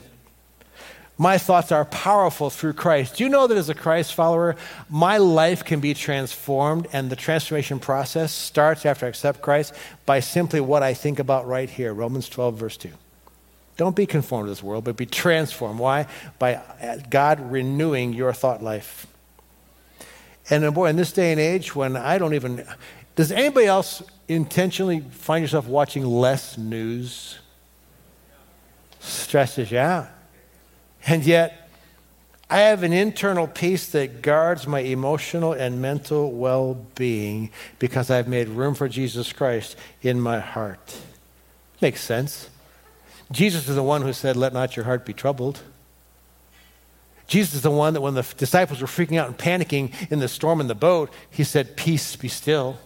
My 1.17 1.37
thoughts 1.37 1.71
are 1.71 1.85
powerful 1.85 2.49
through 2.49 2.73
Christ. 2.73 3.15
Do 3.15 3.23
you 3.23 3.29
know 3.29 3.47
that 3.47 3.57
as 3.57 3.69
a 3.69 3.73
Christ 3.73 4.13
follower, 4.13 4.57
my 4.89 5.17
life 5.17 5.63
can 5.63 5.79
be 5.79 5.93
transformed, 5.93 6.87
and 6.91 7.09
the 7.09 7.15
transformation 7.15 7.79
process 7.79 8.33
starts 8.33 8.85
after 8.85 9.05
I 9.05 9.09
accept 9.09 9.41
Christ 9.41 9.73
by 10.05 10.19
simply 10.19 10.59
what 10.59 10.83
I 10.83 10.93
think 10.93 11.19
about 11.19 11.47
right 11.47 11.69
here 11.69 11.93
Romans 11.93 12.27
12, 12.27 12.55
verse 12.57 12.77
2. 12.77 12.89
Don't 13.77 13.95
be 13.95 14.05
conformed 14.05 14.47
to 14.47 14.51
this 14.51 14.63
world, 14.63 14.83
but 14.83 14.97
be 14.97 15.05
transformed. 15.05 15.79
Why? 15.79 16.07
By 16.37 16.55
uh, 16.55 16.97
God 17.09 17.51
renewing 17.51 18.13
your 18.13 18.33
thought 18.33 18.61
life. 18.61 19.07
And 20.49 20.65
uh, 20.65 20.71
boy, 20.71 20.87
in 20.87 20.95
this 20.97 21.11
day 21.11 21.31
and 21.31 21.39
age, 21.39 21.75
when 21.75 21.95
I 21.95 22.17
don't 22.17 22.33
even. 22.33 22.65
Does 23.15 23.31
anybody 23.31 23.65
else 23.65 24.03
intentionally 24.27 24.99
find 24.99 25.41
yourself 25.41 25.67
watching 25.67 26.05
less 26.05 26.57
news? 26.57 27.39
Stresses 28.99 29.71
you 29.71 29.79
out. 29.79 30.09
And 31.07 31.25
yet, 31.25 31.69
I 32.49 32.59
have 32.61 32.83
an 32.83 32.93
internal 32.93 33.47
peace 33.47 33.87
that 33.91 34.21
guards 34.21 34.67
my 34.67 34.79
emotional 34.79 35.53
and 35.53 35.81
mental 35.81 36.31
well 36.31 36.75
being 36.95 37.49
because 37.79 38.11
I've 38.11 38.27
made 38.27 38.49
room 38.49 38.75
for 38.75 38.87
Jesus 38.87 39.33
Christ 39.33 39.75
in 40.01 40.19
my 40.19 40.39
heart. 40.39 40.97
Makes 41.81 42.01
sense. 42.01 42.49
Jesus 43.31 43.67
is 43.67 43.75
the 43.75 43.83
one 43.83 44.03
who 44.03 44.13
said, 44.13 44.35
Let 44.35 44.53
not 44.53 44.75
your 44.75 44.85
heart 44.85 45.05
be 45.05 45.13
troubled. 45.13 45.61
Jesus 47.27 47.55
is 47.55 47.61
the 47.63 47.71
one 47.71 47.93
that 47.93 48.01
when 48.01 48.13
the 48.13 48.21
disciples 48.37 48.81
were 48.81 48.87
freaking 48.87 49.19
out 49.19 49.27
and 49.27 49.37
panicking 49.37 50.11
in 50.11 50.19
the 50.19 50.27
storm 50.27 50.61
in 50.61 50.67
the 50.67 50.75
boat, 50.75 51.11
he 51.31 51.43
said, 51.43 51.75
Peace, 51.75 52.15
be 52.15 52.27
still. 52.27 52.77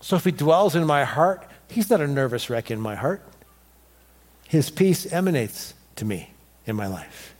So 0.00 0.16
if 0.16 0.24
he 0.24 0.30
dwells 0.30 0.76
in 0.76 0.84
my 0.84 1.04
heart, 1.04 1.46
he's 1.68 1.88
not 1.88 2.02
a 2.02 2.06
nervous 2.06 2.50
wreck 2.50 2.70
in 2.70 2.80
my 2.80 2.94
heart. 2.94 3.22
His 4.48 4.68
peace 4.68 5.10
emanates 5.10 5.72
to 5.96 6.04
me 6.04 6.29
in 6.66 6.76
my 6.76 6.86
life. 6.86 7.34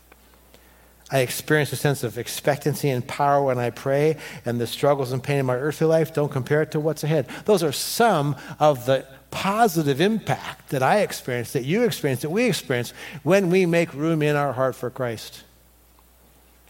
I 1.13 1.21
experience 1.21 1.73
a 1.73 1.77
sense 1.77 2.05
of 2.05 2.19
expectancy 2.19 2.89
and 2.89 3.07
power 3.07 3.43
when 3.43 3.59
I 3.59 3.71
pray, 3.71 4.17
and 4.45 4.61
the 4.61 4.67
struggles 4.67 5.11
and 5.11 5.23
pain 5.23 5.39
in 5.39 5.47
my 5.47 5.57
earthly 5.57 5.89
life 5.89 6.15
don't 6.15 6.31
compare 6.31 6.63
it 6.63 6.71
to 6.73 6.81
what's 6.81 7.03
ahead. 7.03 7.27
Those 7.47 7.65
are 7.65 7.73
some 7.73 8.37
of 8.61 8.87
the 8.87 9.05
positive 9.33 10.01
impact 10.01 10.71
that 10.71 10.83
I 10.83 11.01
experience, 11.01 11.53
that 11.53 11.65
you 11.65 11.83
experience, 11.83 12.23
that 12.23 12.31
we 12.31 12.45
experience 12.45 12.93
when 13.23 13.51
we 13.51 13.67
make 13.67 13.93
room 13.93 14.23
in 14.23 14.37
our 14.37 14.53
heart 14.53 14.77
for 14.77 14.89
Christ. 14.89 15.43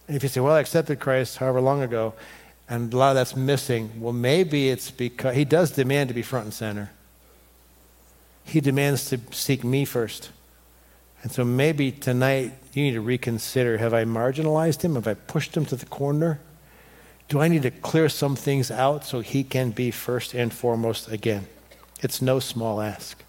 And 0.08 0.16
if 0.16 0.22
you 0.22 0.28
say, 0.28 0.40
Well, 0.40 0.54
I 0.54 0.60
accepted 0.60 1.00
Christ 1.00 1.36
however 1.36 1.60
long 1.60 1.82
ago, 1.82 2.14
and 2.68 2.92
a 2.92 2.96
lot 2.96 3.10
of 3.10 3.16
that's 3.16 3.36
missing, 3.36 4.00
well, 4.00 4.12
maybe 4.12 4.70
it's 4.70 4.90
because 4.90 5.36
He 5.36 5.44
does 5.44 5.70
demand 5.70 6.08
to 6.08 6.14
be 6.14 6.22
front 6.22 6.46
and 6.46 6.54
center. 6.54 6.90
He 8.44 8.60
demands 8.60 9.10
to 9.10 9.20
seek 9.32 9.64
me 9.64 9.84
first. 9.84 10.30
And 11.22 11.30
so 11.30 11.44
maybe 11.44 11.92
tonight 11.92 12.52
you 12.72 12.82
need 12.84 12.92
to 12.92 13.00
reconsider 13.00 13.78
have 13.78 13.92
I 13.92 14.04
marginalized 14.04 14.82
him? 14.82 14.94
Have 14.94 15.06
I 15.06 15.14
pushed 15.14 15.56
him 15.56 15.66
to 15.66 15.76
the 15.76 15.86
corner? 15.86 16.40
Do 17.28 17.40
I 17.40 17.48
need 17.48 17.62
to 17.62 17.70
clear 17.70 18.08
some 18.08 18.36
things 18.36 18.70
out 18.70 19.04
so 19.04 19.20
he 19.20 19.44
can 19.44 19.70
be 19.70 19.90
first 19.90 20.34
and 20.34 20.52
foremost 20.52 21.10
again? 21.10 21.46
It's 22.00 22.22
no 22.22 22.40
small 22.40 22.80
ask. 22.80 23.22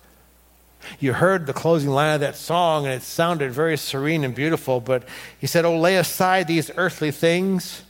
You 1.00 1.14
heard 1.14 1.46
the 1.46 1.54
closing 1.54 1.92
line 1.92 2.16
of 2.16 2.22
that 2.22 2.36
song, 2.36 2.86
and 2.86 2.94
it 2.96 3.04
sounded 3.04 3.52
very 3.52 3.78
serene 3.78 4.24
and 4.24 4.34
beautiful, 4.34 4.80
but 4.80 5.08
he 5.40 5.46
said, 5.46 5.64
Oh, 5.64 5.78
lay 5.78 5.98
aside 5.98 6.48
these 6.48 6.72
earthly 6.76 7.12
things, 7.12 7.84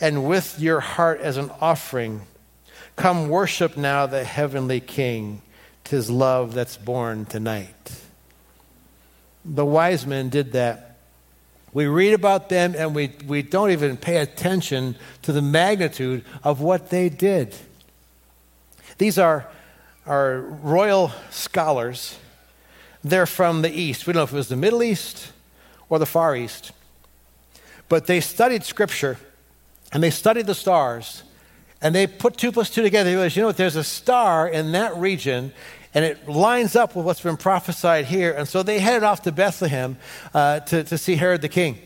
and 0.00 0.28
with 0.28 0.60
your 0.60 0.78
heart 0.78 1.20
as 1.20 1.36
an 1.36 1.50
offering, 1.60 2.22
come 2.94 3.28
worship 3.28 3.76
now 3.76 4.06
the 4.06 4.22
heavenly 4.22 4.78
King. 4.78 5.42
Tis 5.82 6.08
love 6.08 6.54
that's 6.54 6.76
born 6.76 7.24
tonight 7.24 8.01
the 9.44 9.64
wise 9.64 10.06
men 10.06 10.28
did 10.28 10.52
that. 10.52 10.96
We 11.72 11.86
read 11.86 12.12
about 12.12 12.48
them 12.48 12.74
and 12.76 12.94
we, 12.94 13.12
we 13.26 13.42
don't 13.42 13.70
even 13.70 13.96
pay 13.96 14.18
attention 14.18 14.96
to 15.22 15.32
the 15.32 15.40
magnitude 15.40 16.24
of 16.44 16.60
what 16.60 16.90
they 16.90 17.08
did. 17.08 17.54
These 18.98 19.18
are, 19.18 19.48
are 20.06 20.40
royal 20.40 21.12
scholars. 21.30 22.18
They're 23.02 23.26
from 23.26 23.62
the 23.62 23.70
East. 23.70 24.06
We 24.06 24.12
don't 24.12 24.20
know 24.20 24.24
if 24.24 24.32
it 24.32 24.36
was 24.36 24.48
the 24.48 24.56
Middle 24.56 24.82
East 24.82 25.32
or 25.88 25.98
the 25.98 26.06
Far 26.06 26.36
East. 26.36 26.72
But 27.88 28.06
they 28.06 28.20
studied 28.20 28.64
Scripture 28.64 29.16
and 29.92 30.02
they 30.02 30.10
studied 30.10 30.46
the 30.46 30.54
stars 30.54 31.22
and 31.80 31.94
they 31.94 32.06
put 32.06 32.36
two 32.36 32.52
plus 32.52 32.70
two 32.70 32.82
together. 32.82 33.10
They 33.10 33.16
realized, 33.16 33.36
you 33.36 33.42
know 33.42 33.48
what, 33.48 33.56
there's 33.56 33.76
a 33.76 33.84
star 33.84 34.46
in 34.46 34.72
that 34.72 34.96
region 34.96 35.52
and 35.94 36.04
it 36.04 36.28
lines 36.28 36.74
up 36.74 36.96
with 36.96 37.04
what's 37.04 37.20
been 37.20 37.36
prophesied 37.36 38.06
here. 38.06 38.32
And 38.32 38.48
so 38.48 38.62
they 38.62 38.78
headed 38.78 39.02
off 39.02 39.22
to 39.22 39.32
Bethlehem 39.32 39.98
uh, 40.32 40.60
to, 40.60 40.84
to 40.84 40.96
see 40.96 41.16
Herod 41.16 41.42
the 41.42 41.48
king. 41.48 41.78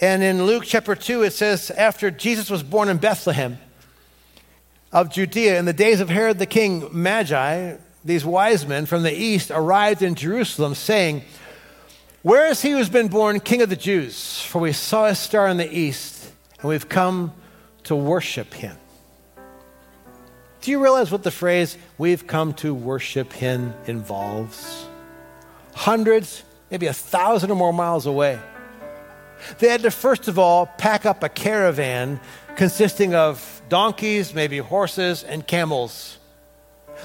And 0.00 0.22
in 0.22 0.44
Luke 0.44 0.62
chapter 0.64 0.94
2, 0.94 1.22
it 1.24 1.32
says, 1.32 1.72
after 1.72 2.10
Jesus 2.10 2.50
was 2.50 2.62
born 2.62 2.88
in 2.88 2.98
Bethlehem 2.98 3.58
of 4.92 5.10
Judea, 5.10 5.58
in 5.58 5.64
the 5.64 5.72
days 5.72 6.00
of 6.00 6.08
Herod 6.08 6.38
the 6.38 6.46
king, 6.46 6.88
Magi, 6.92 7.76
these 8.04 8.24
wise 8.24 8.64
men 8.64 8.86
from 8.86 9.02
the 9.02 9.12
east, 9.12 9.50
arrived 9.50 10.02
in 10.02 10.14
Jerusalem, 10.14 10.76
saying, 10.76 11.22
Where 12.22 12.46
is 12.46 12.62
he 12.62 12.70
who's 12.70 12.88
been 12.88 13.08
born 13.08 13.40
king 13.40 13.60
of 13.60 13.70
the 13.70 13.76
Jews? 13.76 14.40
For 14.40 14.60
we 14.60 14.72
saw 14.72 15.06
a 15.06 15.16
star 15.16 15.48
in 15.48 15.56
the 15.56 15.70
east, 15.70 16.30
and 16.60 16.68
we've 16.68 16.88
come 16.88 17.32
to 17.84 17.96
worship 17.96 18.54
him. 18.54 18.76
Do 20.68 20.72
you 20.72 20.82
realize 20.82 21.10
what 21.10 21.22
the 21.22 21.30
phrase, 21.30 21.78
we've 21.96 22.26
come 22.26 22.52
to 22.56 22.74
worship 22.74 23.32
him, 23.32 23.72
involves? 23.86 24.86
Hundreds, 25.72 26.42
maybe 26.70 26.88
a 26.88 26.92
thousand 26.92 27.50
or 27.50 27.56
more 27.56 27.72
miles 27.72 28.04
away. 28.04 28.38
They 29.60 29.70
had 29.70 29.80
to, 29.84 29.90
first 29.90 30.28
of 30.28 30.38
all, 30.38 30.66
pack 30.66 31.06
up 31.06 31.22
a 31.22 31.30
caravan 31.30 32.20
consisting 32.56 33.14
of 33.14 33.62
donkeys, 33.70 34.34
maybe 34.34 34.58
horses, 34.58 35.24
and 35.24 35.46
camels 35.46 36.17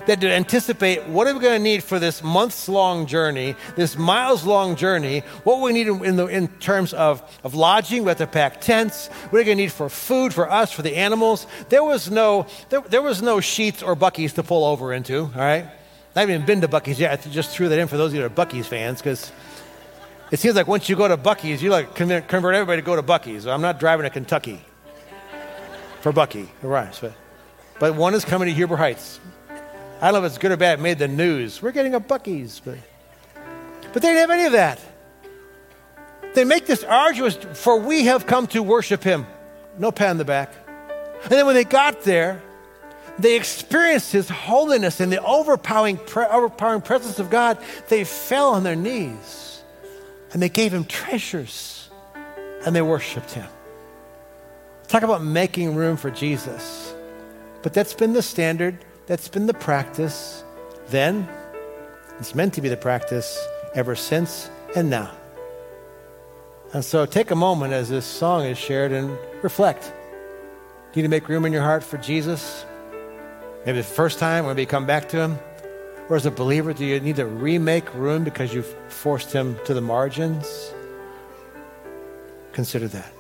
that 0.07 0.21
to 0.21 0.31
anticipate 0.31 1.05
what 1.07 1.27
are 1.27 1.33
we 1.33 1.39
going 1.39 1.59
to 1.59 1.63
need 1.63 1.83
for 1.83 1.99
this 1.99 2.23
months 2.23 2.67
long 2.67 3.05
journey, 3.05 3.55
this 3.75 3.97
miles 3.97 4.45
long 4.45 4.75
journey, 4.75 5.19
what 5.43 5.61
we 5.61 5.73
need 5.73 5.87
in, 5.87 6.15
the, 6.15 6.27
in 6.27 6.47
terms 6.59 6.93
of, 6.93 7.21
of 7.43 7.55
lodging. 7.55 8.03
We 8.03 8.09
have 8.09 8.17
to 8.17 8.27
pack 8.27 8.61
tents. 8.61 9.07
What 9.07 9.33
are 9.33 9.41
we 9.41 9.43
going 9.45 9.57
to 9.57 9.63
need 9.63 9.71
for 9.71 9.89
food 9.89 10.33
for 10.33 10.49
us, 10.49 10.71
for 10.71 10.81
the 10.81 10.95
animals? 10.95 11.47
There 11.69 11.83
was 11.83 12.11
no, 12.11 12.47
there, 12.69 12.81
there 12.81 13.01
was 13.01 13.21
no 13.21 13.37
Sheetz 13.37 13.85
or 13.85 13.95
Buc-ee's 13.95 14.33
to 14.33 14.43
pull 14.43 14.65
over 14.65 14.93
into, 14.93 15.21
all 15.21 15.31
right? 15.35 15.65
I 16.15 16.19
haven't 16.19 16.35
even 16.35 16.45
been 16.45 16.61
to 16.61 16.67
Buc-ee's 16.67 16.99
yet. 16.99 17.25
I 17.25 17.29
just 17.29 17.49
threw 17.49 17.69
that 17.69 17.79
in 17.79 17.87
for 17.87 17.97
those 17.97 18.11
of 18.11 18.15
you 18.15 18.21
that 18.21 18.31
are 18.31 18.45
Buc-ee's 18.45 18.67
fans 18.67 18.99
because 18.99 19.31
it 20.31 20.39
seems 20.39 20.55
like 20.55 20.67
once 20.67 20.89
you 20.89 20.95
go 20.95 21.07
to 21.07 21.17
Buc-ee's, 21.17 21.61
you 21.61 21.69
like 21.69 21.95
convert 21.95 22.31
everybody 22.31 22.81
to 22.81 22.85
go 22.85 22.95
to 22.95 23.03
Buc-ee's. 23.03 23.47
I'm 23.47 23.61
not 23.61 23.79
driving 23.79 24.03
to 24.03 24.09
Kentucky 24.09 24.61
for 26.01 26.11
Buc-ee, 26.11 26.49
right? 26.61 26.97
But, 27.01 27.13
but 27.79 27.95
one 27.95 28.13
is 28.13 28.25
coming 28.25 28.47
to 28.47 28.53
Huber 28.53 28.75
Heights. 28.75 29.19
I 30.03 30.07
don't 30.07 30.19
know 30.19 30.25
if 30.25 30.33
it's 30.33 30.37
good 30.37 30.51
or 30.51 30.57
bad, 30.57 30.79
it 30.79 30.81
made 30.81 30.99
the 30.99 31.07
news. 31.07 31.61
We're 31.61 31.71
getting 31.71 31.95
a 31.95 32.01
Buc-ee's. 32.01 32.59
But, 32.59 32.77
but 33.93 34.01
they 34.01 34.09
didn't 34.09 34.17
have 34.17 34.31
any 34.31 34.43
of 34.47 34.51
that. 34.51 34.81
They 36.33 36.43
make 36.43 36.65
this 36.65 36.83
arduous, 36.83 37.37
for 37.53 37.79
we 37.79 38.03
have 38.03 38.27
come 38.27 38.47
to 38.47 38.61
worship 38.61 39.01
him. 39.01 39.25
No 39.79 39.93
pat 39.93 40.11
in 40.11 40.17
the 40.17 40.25
back. 40.25 40.53
And 41.23 41.31
then 41.31 41.45
when 41.45 41.55
they 41.55 41.63
got 41.63 42.01
there, 42.01 42.41
they 43.17 43.37
experienced 43.37 44.11
his 44.11 44.27
holiness 44.27 44.99
and 44.99 45.09
the 45.09 45.23
overpowering, 45.23 46.01
overpowering 46.13 46.81
presence 46.81 47.19
of 47.19 47.29
God. 47.29 47.57
They 47.87 48.03
fell 48.03 48.55
on 48.55 48.63
their 48.63 48.75
knees 48.75 49.63
and 50.33 50.41
they 50.41 50.49
gave 50.49 50.73
him 50.73 50.83
treasures 50.83 51.89
and 52.65 52.75
they 52.75 52.81
worshiped 52.81 53.31
him. 53.31 53.47
Talk 54.89 55.03
about 55.03 55.23
making 55.23 55.75
room 55.75 55.95
for 55.95 56.11
Jesus. 56.11 56.93
But 57.61 57.73
that's 57.73 57.93
been 57.93 58.11
the 58.11 58.21
standard 58.21 58.83
that's 59.05 59.27
been 59.27 59.45
the 59.45 59.53
practice 59.53 60.43
then. 60.87 61.27
It's 62.19 62.35
meant 62.35 62.53
to 62.55 62.61
be 62.61 62.69
the 62.69 62.77
practice 62.77 63.45
ever 63.73 63.95
since 63.95 64.49
and 64.75 64.89
now. 64.89 65.11
And 66.73 66.83
so 66.83 67.05
take 67.05 67.31
a 67.31 67.35
moment 67.35 67.73
as 67.73 67.89
this 67.89 68.05
song 68.05 68.45
is 68.45 68.57
shared 68.57 68.91
and 68.91 69.15
reflect. 69.41 69.83
Do 69.83 70.99
you 70.99 71.03
need 71.03 71.07
to 71.07 71.09
make 71.09 71.29
room 71.29 71.45
in 71.45 71.53
your 71.53 71.61
heart 71.61 71.83
for 71.83 71.97
Jesus? 71.97 72.65
Maybe 73.65 73.77
the 73.77 73.83
first 73.83 74.19
time, 74.19 74.45
maybe 74.45 74.61
you 74.61 74.67
come 74.67 74.85
back 74.85 75.09
to 75.09 75.19
him. 75.19 75.39
Or 76.09 76.15
as 76.15 76.25
a 76.25 76.31
believer, 76.31 76.73
do 76.73 76.85
you 76.85 76.99
need 76.99 77.15
to 77.15 77.25
remake 77.25 77.93
room 77.93 78.23
because 78.23 78.53
you've 78.53 78.75
forced 78.89 79.31
him 79.31 79.57
to 79.65 79.73
the 79.73 79.81
margins? 79.81 80.73
Consider 82.51 82.87
that. 82.89 83.11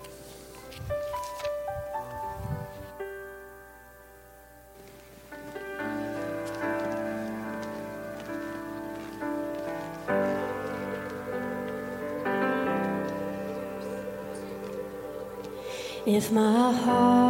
If 16.13 16.31
my 16.31 16.71
heart 16.71 17.22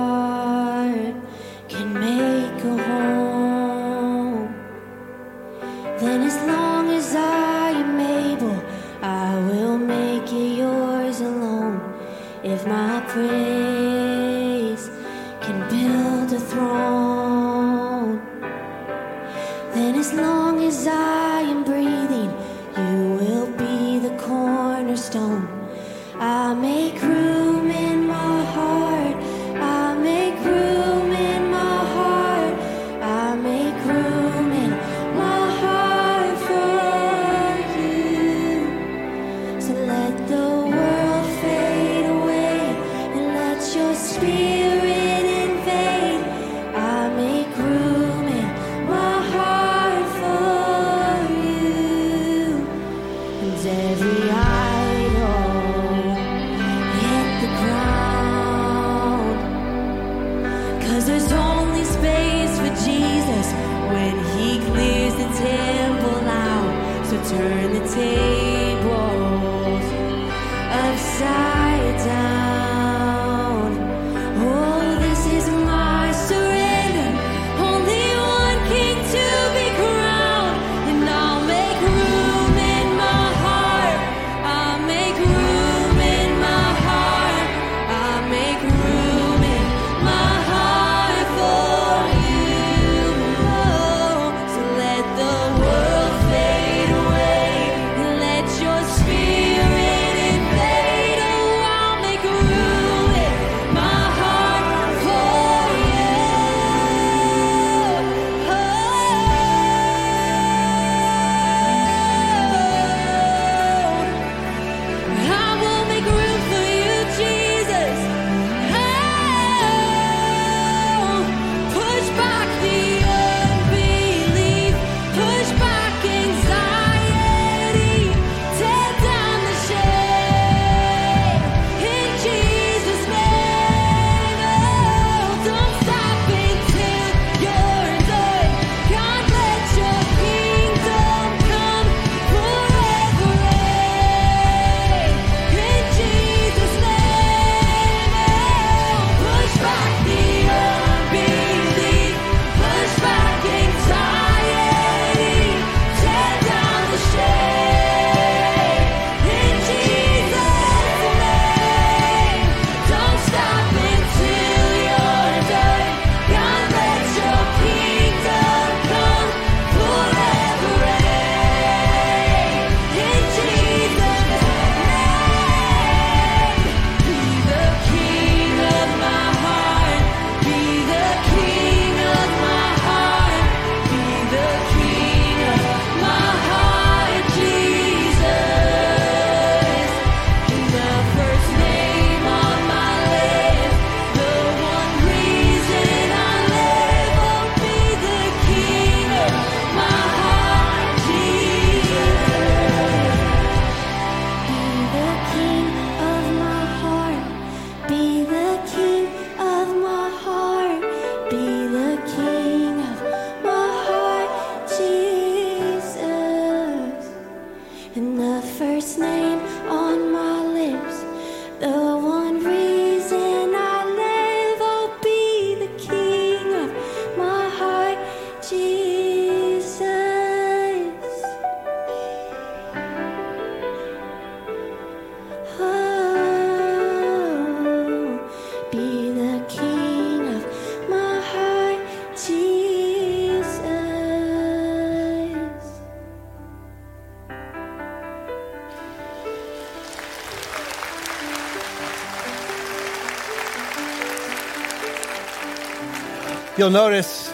You'll 256.64 256.72
notice 256.72 257.30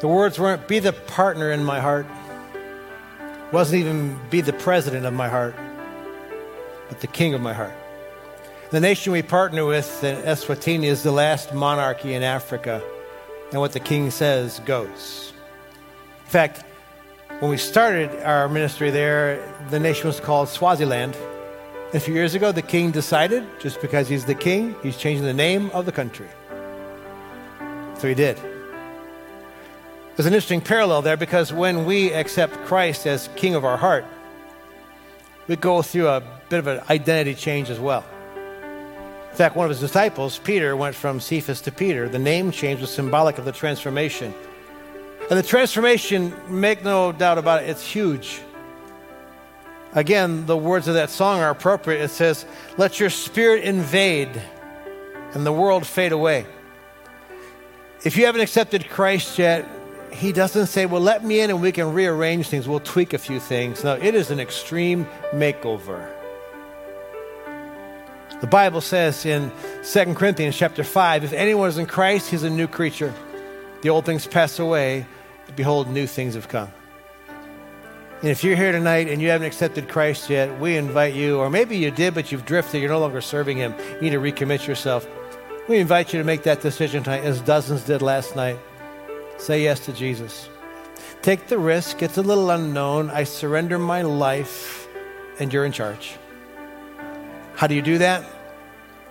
the 0.00 0.08
words 0.08 0.38
weren't 0.38 0.68
be 0.68 0.78
the 0.78 0.92
partner 0.92 1.52
in 1.52 1.64
my 1.64 1.80
heart, 1.80 2.04
wasn't 3.50 3.80
even 3.80 4.18
be 4.28 4.42
the 4.42 4.52
president 4.52 5.06
of 5.06 5.14
my 5.14 5.30
heart, 5.30 5.54
but 6.90 7.00
the 7.00 7.06
king 7.06 7.32
of 7.32 7.40
my 7.40 7.54
heart. 7.54 7.72
The 8.72 8.78
nation 8.78 9.14
we 9.14 9.22
partner 9.22 9.64
with 9.64 10.04
in 10.04 10.22
Eswatini 10.24 10.84
is 10.84 11.02
the 11.02 11.12
last 11.12 11.54
monarchy 11.54 12.12
in 12.12 12.22
Africa, 12.22 12.82
and 13.52 13.58
what 13.58 13.72
the 13.72 13.80
king 13.80 14.10
says 14.10 14.60
goes. 14.66 15.32
In 16.26 16.30
fact, 16.30 16.64
when 17.38 17.50
we 17.50 17.56
started 17.56 18.10
our 18.22 18.50
ministry 18.50 18.90
there, 18.90 19.42
the 19.70 19.80
nation 19.80 20.08
was 20.08 20.20
called 20.20 20.50
Swaziland. 20.50 21.16
A 21.94 22.00
few 22.00 22.12
years 22.12 22.34
ago, 22.34 22.52
the 22.52 22.60
king 22.60 22.90
decided, 22.90 23.46
just 23.58 23.80
because 23.80 24.10
he's 24.10 24.26
the 24.26 24.34
king, 24.34 24.76
he's 24.82 24.98
changing 24.98 25.24
the 25.24 25.32
name 25.32 25.70
of 25.70 25.86
the 25.86 25.92
country. 25.92 26.28
So 27.98 28.08
he 28.08 28.14
did. 28.14 28.36
There's 30.16 30.26
an 30.26 30.32
interesting 30.32 30.60
parallel 30.60 31.02
there 31.02 31.16
because 31.16 31.52
when 31.52 31.84
we 31.84 32.12
accept 32.12 32.54
Christ 32.64 33.06
as 33.06 33.28
king 33.36 33.54
of 33.54 33.64
our 33.64 33.76
heart, 33.76 34.04
we 35.46 35.56
go 35.56 35.82
through 35.82 36.08
a 36.08 36.22
bit 36.48 36.58
of 36.58 36.66
an 36.66 36.80
identity 36.90 37.34
change 37.34 37.70
as 37.70 37.78
well. 37.78 38.04
In 39.30 39.36
fact, 39.36 39.56
one 39.56 39.64
of 39.64 39.70
his 39.70 39.80
disciples, 39.80 40.38
Peter, 40.38 40.76
went 40.76 40.94
from 40.94 41.20
Cephas 41.20 41.60
to 41.62 41.72
Peter. 41.72 42.08
The 42.08 42.18
name 42.18 42.50
change 42.50 42.80
was 42.80 42.90
symbolic 42.90 43.38
of 43.38 43.44
the 43.44 43.52
transformation. 43.52 44.34
And 45.30 45.38
the 45.38 45.42
transformation, 45.42 46.34
make 46.48 46.82
no 46.82 47.12
doubt 47.12 47.38
about 47.38 47.62
it, 47.62 47.68
it's 47.68 47.86
huge. 47.86 48.40
Again, 49.92 50.46
the 50.46 50.56
words 50.56 50.88
of 50.88 50.94
that 50.94 51.10
song 51.10 51.40
are 51.40 51.50
appropriate. 51.50 52.02
It 52.02 52.10
says, 52.10 52.44
Let 52.76 52.98
your 52.98 53.10
spirit 53.10 53.64
invade 53.64 54.30
and 55.34 55.46
the 55.46 55.52
world 55.52 55.86
fade 55.86 56.12
away. 56.12 56.46
If 58.04 58.16
you 58.16 58.26
haven't 58.26 58.42
accepted 58.42 58.88
Christ 58.88 59.38
yet, 59.38 59.66
he 60.12 60.32
doesn't 60.32 60.66
say, 60.66 60.86
Well, 60.86 61.00
let 61.00 61.24
me 61.24 61.40
in 61.40 61.50
and 61.50 61.60
we 61.60 61.72
can 61.72 61.92
rearrange 61.92 62.48
things. 62.48 62.68
We'll 62.68 62.80
tweak 62.80 63.12
a 63.12 63.18
few 63.18 63.40
things. 63.40 63.82
No, 63.82 63.94
it 63.94 64.14
is 64.14 64.30
an 64.30 64.40
extreme 64.40 65.06
makeover. 65.32 66.08
The 68.40 68.46
Bible 68.46 68.80
says 68.80 69.26
in 69.26 69.50
2 69.82 70.14
Corinthians 70.14 70.56
chapter 70.56 70.84
5 70.84 71.24
if 71.24 71.32
anyone 71.32 71.68
is 71.68 71.78
in 71.78 71.86
Christ, 71.86 72.30
he's 72.30 72.44
a 72.44 72.50
new 72.50 72.68
creature. 72.68 73.12
The 73.82 73.90
old 73.90 74.04
things 74.04 74.26
pass 74.26 74.60
away, 74.60 75.06
behold, 75.56 75.88
new 75.88 76.06
things 76.06 76.34
have 76.34 76.48
come. 76.48 76.68
And 78.20 78.30
if 78.30 78.42
you're 78.42 78.56
here 78.56 78.72
tonight 78.72 79.08
and 79.08 79.20
you 79.20 79.28
haven't 79.30 79.46
accepted 79.46 79.88
Christ 79.88 80.30
yet, 80.30 80.60
we 80.60 80.76
invite 80.76 81.14
you, 81.14 81.38
or 81.38 81.50
maybe 81.50 81.78
you 81.78 81.90
did, 81.90 82.14
but 82.14 82.30
you've 82.30 82.44
drifted, 82.44 82.80
you're 82.80 82.90
no 82.90 82.98
longer 82.98 83.20
serving 83.20 83.58
Him, 83.58 83.74
you 83.94 84.00
need 84.02 84.10
to 84.10 84.20
recommit 84.20 84.66
yourself. 84.66 85.06
We 85.68 85.76
invite 85.76 86.14
you 86.14 86.18
to 86.18 86.24
make 86.24 86.44
that 86.44 86.62
decision 86.62 87.02
tonight, 87.02 87.24
as 87.24 87.42
dozens 87.42 87.84
did 87.84 88.00
last 88.00 88.34
night. 88.34 88.58
Say 89.36 89.62
yes 89.64 89.80
to 89.80 89.92
Jesus. 89.92 90.48
Take 91.20 91.48
the 91.48 91.58
risk, 91.58 92.02
it's 92.02 92.16
a 92.16 92.22
little 92.22 92.50
unknown. 92.50 93.10
I 93.10 93.24
surrender 93.24 93.78
my 93.78 94.00
life, 94.00 94.88
and 95.38 95.52
you're 95.52 95.66
in 95.66 95.72
charge. 95.72 96.16
How 97.54 97.66
do 97.66 97.74
you 97.74 97.82
do 97.82 97.98
that? 97.98 98.24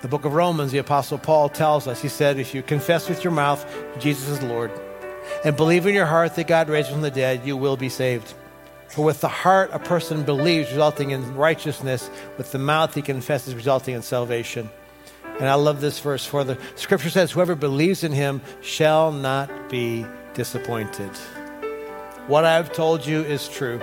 The 0.02 0.08
book 0.08 0.26
of 0.26 0.34
Romans, 0.34 0.72
the 0.72 0.80
Apostle 0.80 1.20
Paul 1.20 1.50
tells 1.50 1.88
us, 1.88 2.02
he 2.02 2.08
said, 2.08 2.39
if 2.39 2.56
you 2.56 2.63
confess 2.63 3.08
with 3.08 3.24
your 3.24 3.34
mouth 3.34 3.63
Jesus 4.00 4.28
is 4.28 4.41
Lord 4.41 4.72
and 5.43 5.56
believe 5.56 5.86
in 5.86 5.93
your 5.93 6.06
heart 6.06 6.36
that 6.36 6.48
God 6.48 6.70
raised 6.70 6.88
him 6.88 6.96
from 6.96 7.02
the 7.04 7.12
dead, 7.12 7.46
you 7.46 7.56
will 7.56 7.78
be 7.78 7.89
saved. 7.89 8.34
For 8.88 9.06
with 9.06 9.22
the 9.22 9.28
heart 9.28 9.70
a 9.74 9.80
person 9.80 10.24
believes, 10.24 10.72
resulting 10.72 11.12
in 11.12 11.36
righteousness. 11.36 12.10
With 12.38 12.52
the 12.52 12.60
mouth 12.60 12.96
he 12.96 13.04
confesses, 13.04 13.54
resulting 13.54 13.93
in 13.93 14.02
salvation. 14.02 14.72
And 15.39 15.47
I 15.47 15.54
love 15.54 15.82
this 15.82 16.00
verse, 16.00 16.26
for 16.26 16.43
the 16.43 16.58
scripture 16.76 17.10
says, 17.10 17.32
Whoever 17.32 17.56
believes 17.56 18.04
in 18.04 18.12
him 18.12 18.41
shall 18.62 19.12
not 19.12 19.69
be 19.69 20.06
disappointed. 20.34 21.12
What 22.28 22.43
I've 22.43 22.73
told 22.73 23.06
you 23.06 23.21
is 23.21 23.47
true. 23.47 23.80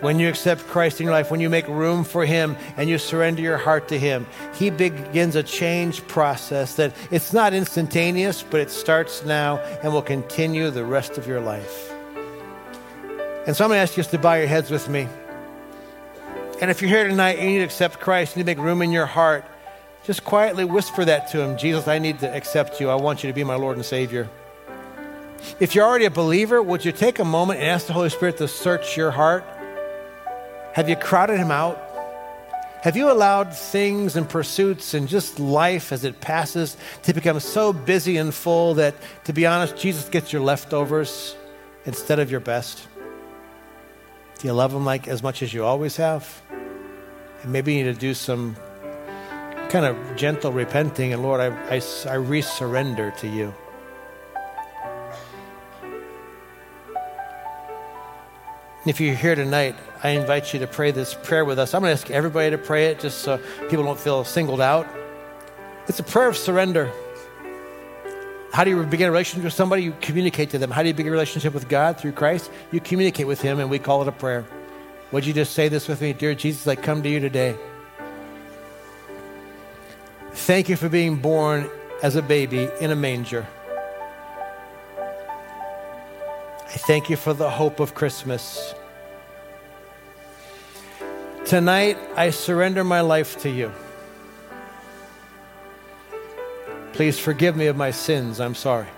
When 0.00 0.18
you 0.18 0.28
accept 0.28 0.66
Christ 0.66 1.00
in 1.00 1.04
your 1.04 1.14
life, 1.14 1.30
when 1.30 1.40
you 1.40 1.48
make 1.48 1.66
room 1.68 2.04
for 2.04 2.26
Him 2.26 2.56
and 2.76 2.90
you 2.90 2.98
surrender 2.98 3.40
your 3.40 3.56
heart 3.56 3.88
to 3.88 3.98
Him, 3.98 4.26
He 4.54 4.68
begins 4.68 5.36
a 5.36 5.42
change 5.42 6.06
process 6.08 6.74
that 6.76 6.94
it's 7.10 7.32
not 7.32 7.54
instantaneous, 7.54 8.42
but 8.42 8.60
it 8.60 8.70
starts 8.70 9.24
now 9.24 9.58
and 9.82 9.92
will 9.92 10.02
continue 10.02 10.70
the 10.70 10.84
rest 10.84 11.16
of 11.16 11.26
your 11.26 11.40
life. 11.40 11.90
And 13.46 13.56
so 13.56 13.64
I'm 13.64 13.70
going 13.70 13.78
to 13.78 13.82
ask 13.82 13.96
you 13.96 14.02
just 14.02 14.10
to 14.10 14.18
bow 14.18 14.34
your 14.34 14.46
heads 14.46 14.70
with 14.70 14.88
me. 14.88 15.08
And 16.60 16.70
if 16.70 16.82
you're 16.82 16.90
here 16.90 17.08
tonight 17.08 17.38
and 17.38 17.44
you 17.44 17.54
need 17.54 17.58
to 17.58 17.64
accept 17.64 18.00
Christ, 18.00 18.36
you 18.36 18.40
need 18.40 18.50
to 18.50 18.56
make 18.56 18.64
room 18.64 18.82
in 18.82 18.90
your 18.90 19.06
heart, 19.06 19.44
just 20.04 20.24
quietly 20.24 20.64
whisper 20.64 21.04
that 21.04 21.30
to 21.30 21.40
Him 21.40 21.56
Jesus, 21.56 21.88
I 21.88 21.98
need 21.98 22.18
to 22.20 22.34
accept 22.34 22.80
you. 22.80 22.90
I 22.90 22.94
want 22.94 23.24
you 23.24 23.30
to 23.30 23.34
be 23.34 23.44
my 23.44 23.56
Lord 23.56 23.76
and 23.76 23.84
Savior. 23.84 24.28
If 25.60 25.74
you're 25.74 25.84
already 25.84 26.04
a 26.04 26.10
believer, 26.10 26.62
would 26.62 26.84
you 26.84 26.92
take 26.92 27.18
a 27.18 27.24
moment 27.24 27.60
and 27.60 27.68
ask 27.68 27.86
the 27.86 27.92
Holy 27.92 28.08
Spirit 28.08 28.38
to 28.38 28.48
search 28.48 28.96
your 28.96 29.10
heart? 29.10 29.44
Have 30.72 30.88
you 30.88 30.96
crowded 30.96 31.38
him 31.38 31.50
out? 31.50 31.80
Have 32.82 32.96
you 32.96 33.10
allowed 33.10 33.54
things 33.54 34.16
and 34.16 34.28
pursuits 34.28 34.92
and 34.92 35.08
just 35.08 35.38
life 35.40 35.90
as 35.90 36.04
it 36.04 36.20
passes 36.20 36.76
to 37.04 37.14
become 37.14 37.40
so 37.40 37.72
busy 37.72 38.18
and 38.18 38.34
full 38.34 38.74
that, 38.74 38.94
to 39.24 39.32
be 39.32 39.46
honest, 39.46 39.76
Jesus 39.76 40.08
gets 40.08 40.32
your 40.32 40.42
leftovers 40.42 41.34
instead 41.86 42.18
of 42.18 42.30
your 42.30 42.40
best? 42.40 42.86
Do 44.38 44.48
you 44.48 44.52
love 44.52 44.74
him 44.74 44.84
like 44.84 45.08
as 45.08 45.22
much 45.22 45.42
as 45.42 45.54
you 45.54 45.64
always 45.64 45.96
have? 45.96 46.42
And 47.42 47.52
maybe 47.52 47.74
you 47.74 47.84
need 47.84 47.94
to 47.94 47.98
do 47.98 48.12
some 48.12 48.56
kind 49.70 49.84
of 49.84 50.16
gentle 50.16 50.52
repenting 50.52 51.12
and 51.12 51.22
Lord, 51.22 51.40
I, 51.40 51.46
I, 51.46 51.76
I 51.76 52.16
resurrender 52.16 53.16
to 53.18 53.28
you. 53.28 53.52
If 58.86 59.00
you're 59.00 59.14
here 59.14 59.34
tonight, 59.34 59.76
I 60.02 60.10
invite 60.10 60.52
you 60.52 60.60
to 60.60 60.66
pray 60.66 60.90
this 60.90 61.14
prayer 61.14 61.44
with 61.44 61.58
us. 61.58 61.72
I'm 61.72 61.80
going 61.80 61.96
to 61.96 62.00
ask 62.00 62.10
everybody 62.10 62.50
to 62.50 62.58
pray 62.58 62.86
it 62.86 63.00
just 63.00 63.20
so 63.20 63.40
people 63.70 63.84
don't 63.84 63.98
feel 63.98 64.24
singled 64.24 64.60
out. 64.60 64.86
It's 65.88 66.00
a 66.00 66.02
prayer 66.02 66.28
of 66.28 66.36
surrender. 66.36 66.92
How 68.52 68.62
do 68.62 68.70
you 68.70 68.82
begin 68.84 69.08
a 69.08 69.10
relationship 69.10 69.44
with 69.44 69.54
somebody? 69.54 69.82
You 69.82 69.96
communicate 70.00 70.50
to 70.50 70.58
them. 70.58 70.70
How 70.70 70.82
do 70.82 70.88
you 70.88 70.94
begin 70.94 71.08
a 71.08 71.12
relationship 71.12 71.54
with 71.54 71.68
God 71.68 71.98
through 71.98 72.12
Christ? 72.12 72.50
You 72.70 72.80
communicate 72.80 73.26
with 73.26 73.40
Him, 73.40 73.58
and 73.58 73.70
we 73.70 73.78
call 73.78 74.02
it 74.02 74.08
a 74.08 74.12
prayer. 74.12 74.44
Would 75.12 75.24
you 75.24 75.32
just 75.32 75.54
say 75.54 75.68
this 75.68 75.88
with 75.88 76.00
me? 76.00 76.12
Dear 76.12 76.34
Jesus, 76.34 76.66
I 76.66 76.76
come 76.76 77.02
to 77.02 77.08
you 77.08 77.20
today. 77.20 77.56
Thank 80.34 80.68
you 80.68 80.76
for 80.76 80.88
being 80.88 81.16
born 81.16 81.70
as 82.02 82.16
a 82.16 82.22
baby 82.22 82.68
in 82.80 82.90
a 82.90 82.96
manger. 82.96 83.46
I 86.66 86.76
thank 86.86 87.08
you 87.08 87.16
for 87.16 87.32
the 87.32 87.48
hope 87.48 87.80
of 87.80 87.94
Christmas. 87.94 88.74
Tonight, 91.46 91.96
I 92.16 92.30
surrender 92.30 92.84
my 92.84 93.00
life 93.00 93.40
to 93.42 93.50
you. 93.50 93.72
Please 96.92 97.18
forgive 97.18 97.56
me 97.56 97.66
of 97.66 97.76
my 97.76 97.90
sins. 97.90 98.40
I'm 98.40 98.54
sorry. 98.54 98.88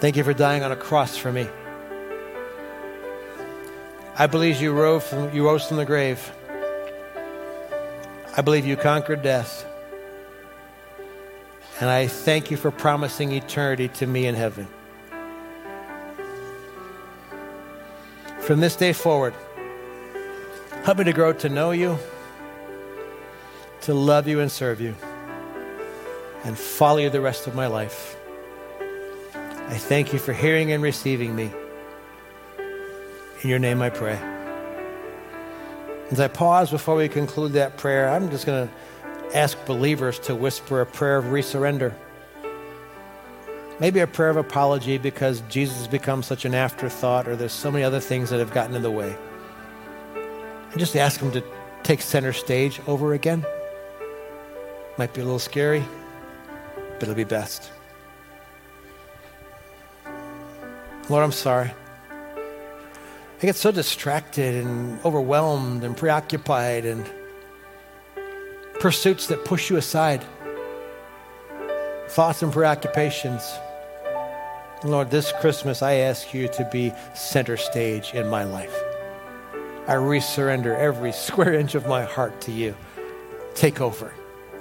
Thank 0.00 0.16
you 0.16 0.24
for 0.24 0.34
dying 0.34 0.62
on 0.62 0.72
a 0.72 0.76
cross 0.76 1.16
for 1.16 1.32
me. 1.32 1.48
I 4.18 4.26
believe 4.26 4.60
you 4.60 4.72
rose 4.72 5.06
from, 5.06 5.34
you 5.34 5.46
rose 5.46 5.66
from 5.66 5.76
the 5.76 5.84
grave. 5.84 6.32
I 8.36 8.42
believe 8.42 8.66
you 8.66 8.76
conquered 8.76 9.22
death. 9.22 9.64
And 11.80 11.88
I 11.88 12.06
thank 12.06 12.50
you 12.50 12.58
for 12.58 12.70
promising 12.70 13.32
eternity 13.32 13.88
to 13.88 14.06
me 14.06 14.26
in 14.26 14.34
heaven. 14.34 14.68
From 18.40 18.60
this 18.60 18.76
day 18.76 18.92
forward, 18.92 19.34
help 20.84 20.98
me 20.98 21.04
to 21.04 21.12
grow 21.12 21.32
to 21.32 21.48
know 21.48 21.70
you, 21.70 21.98
to 23.82 23.94
love 23.94 24.28
you 24.28 24.40
and 24.40 24.52
serve 24.52 24.80
you, 24.80 24.94
and 26.44 26.56
follow 26.56 26.98
you 26.98 27.10
the 27.10 27.20
rest 27.20 27.46
of 27.46 27.54
my 27.54 27.66
life. 27.66 28.16
I 29.68 29.78
thank 29.78 30.12
you 30.12 30.18
for 30.18 30.32
hearing 30.32 30.72
and 30.72 30.82
receiving 30.82 31.34
me. 31.34 31.50
In 33.42 33.50
your 33.50 33.58
name 33.58 33.82
I 33.82 33.90
pray. 33.90 34.35
As 36.10 36.20
I 36.20 36.28
pause 36.28 36.70
before 36.70 36.94
we 36.94 37.08
conclude 37.08 37.54
that 37.54 37.76
prayer, 37.76 38.08
I'm 38.08 38.30
just 38.30 38.46
going 38.46 38.68
to 38.68 39.36
ask 39.36 39.58
believers 39.66 40.20
to 40.20 40.36
whisper 40.36 40.80
a 40.80 40.86
prayer 40.86 41.16
of 41.16 41.26
resurrender. 41.26 41.94
Maybe 43.80 44.00
a 44.00 44.06
prayer 44.06 44.30
of 44.30 44.36
apology 44.36 44.98
because 44.98 45.42
Jesus 45.48 45.78
has 45.78 45.88
become 45.88 46.22
such 46.22 46.44
an 46.44 46.54
afterthought 46.54 47.26
or 47.26 47.34
there's 47.34 47.52
so 47.52 47.70
many 47.70 47.84
other 47.84 48.00
things 48.00 48.30
that 48.30 48.38
have 48.38 48.52
gotten 48.52 48.76
in 48.76 48.82
the 48.82 48.90
way. 48.90 49.16
And 50.70 50.78
just 50.78 50.96
ask 50.96 51.20
Him 51.20 51.32
to 51.32 51.42
take 51.82 52.00
center 52.00 52.32
stage 52.32 52.80
over 52.86 53.14
again. 53.14 53.44
Might 54.98 55.12
be 55.12 55.20
a 55.20 55.24
little 55.24 55.40
scary, 55.40 55.84
but 56.94 57.02
it'll 57.02 57.14
be 57.14 57.24
best. 57.24 57.70
Lord, 61.08 61.24
I'm 61.24 61.32
sorry. 61.32 61.72
I 63.38 63.44
get 63.44 63.56
so 63.56 63.70
distracted 63.70 64.64
and 64.64 64.98
overwhelmed 65.04 65.84
and 65.84 65.94
preoccupied 65.94 66.86
and 66.86 67.04
pursuits 68.80 69.26
that 69.26 69.44
push 69.44 69.68
you 69.68 69.76
aside, 69.76 70.24
thoughts 72.08 72.42
and 72.42 72.50
preoccupations. 72.50 73.42
Lord, 74.84 75.10
this 75.10 75.32
Christmas 75.40 75.82
I 75.82 75.94
ask 75.94 76.32
you 76.32 76.48
to 76.48 76.66
be 76.72 76.94
center 77.14 77.58
stage 77.58 78.14
in 78.14 78.26
my 78.28 78.44
life. 78.44 78.74
I 79.86 79.94
resurrender 79.94 80.74
every 80.74 81.12
square 81.26 81.52
inch 81.52 81.74
of 81.74 81.86
my 81.86 82.04
heart 82.04 82.40
to 82.42 82.52
you. 82.52 82.74
Take 83.54 83.82
over, 83.82 84.14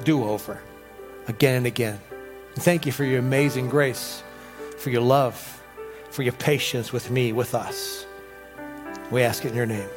do 0.04 0.26
over, 0.26 0.62
again 1.30 1.56
and 1.56 1.66
again. 1.66 2.00
And 2.56 2.62
thank 2.62 2.86
you 2.86 2.92
for 2.92 3.06
your 3.06 3.20
amazing 3.20 3.70
grace, 3.70 4.22
for 4.78 4.90
your 4.90 5.02
love, 5.02 5.64
for 6.12 6.24
your 6.24 6.34
patience 6.34 6.92
with 6.92 7.10
me, 7.10 7.32
with 7.32 7.56
us. 7.56 8.05
We 9.12 9.22
ask 9.22 9.46
it 9.46 9.50
in 9.50 9.56
your 9.56 9.66
name. 9.66 9.88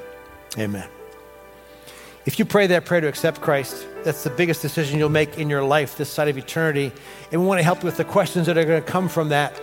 Amen. 0.58 0.88
If 2.26 2.38
you 2.38 2.44
pray 2.44 2.66
that 2.66 2.84
prayer 2.84 3.00
to 3.00 3.08
accept 3.08 3.40
Christ, 3.40 3.86
that's 4.04 4.22
the 4.22 4.30
biggest 4.30 4.60
decision 4.60 4.98
you'll 4.98 5.08
make 5.08 5.38
in 5.38 5.48
your 5.48 5.62
life 5.62 5.96
this 5.96 6.10
side 6.10 6.28
of 6.28 6.36
eternity. 6.36 6.92
And 7.32 7.40
we 7.40 7.46
want 7.46 7.58
to 7.58 7.62
help 7.62 7.80
you 7.82 7.86
with 7.86 7.96
the 7.96 8.04
questions 8.04 8.46
that 8.46 8.58
are 8.58 8.64
going 8.64 8.82
to 8.82 8.86
come 8.86 9.08
from 9.08 9.30
that. 9.30 9.58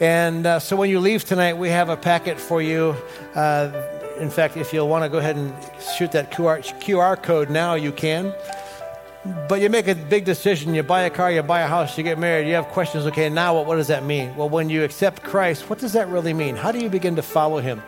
And 0.00 0.44
uh, 0.46 0.58
so 0.58 0.76
when 0.76 0.90
you 0.90 1.00
leave 1.00 1.24
tonight, 1.24 1.54
we 1.54 1.70
have 1.70 1.88
a 1.88 1.96
packet 1.96 2.38
for 2.38 2.60
you. 2.60 2.94
Uh, 3.34 3.70
in 4.18 4.28
fact, 4.28 4.56
if 4.56 4.72
you'll 4.72 4.88
want 4.88 5.04
to 5.04 5.08
go 5.08 5.18
ahead 5.18 5.36
and 5.36 5.54
shoot 5.96 6.12
that 6.12 6.30
QR, 6.30 6.62
QR 6.80 7.20
code 7.22 7.48
now, 7.48 7.74
you 7.74 7.90
can. 7.90 8.34
But 9.48 9.62
you 9.62 9.70
make 9.70 9.88
a 9.88 9.94
big 9.94 10.26
decision. 10.26 10.74
You 10.74 10.82
buy 10.82 11.02
a 11.02 11.10
car, 11.10 11.32
you 11.32 11.42
buy 11.42 11.60
a 11.60 11.66
house, 11.66 11.96
you 11.96 12.04
get 12.04 12.18
married, 12.18 12.46
you 12.46 12.54
have 12.54 12.66
questions. 12.66 13.06
Okay, 13.06 13.30
now 13.30 13.54
what, 13.54 13.66
what 13.66 13.76
does 13.76 13.88
that 13.88 14.04
mean? 14.04 14.36
Well, 14.36 14.50
when 14.50 14.68
you 14.68 14.84
accept 14.84 15.22
Christ, 15.22 15.70
what 15.70 15.78
does 15.78 15.94
that 15.94 16.08
really 16.08 16.34
mean? 16.34 16.56
How 16.56 16.70
do 16.70 16.80
you 16.80 16.90
begin 16.90 17.16
to 17.16 17.22
follow 17.22 17.60
him? 17.60 17.82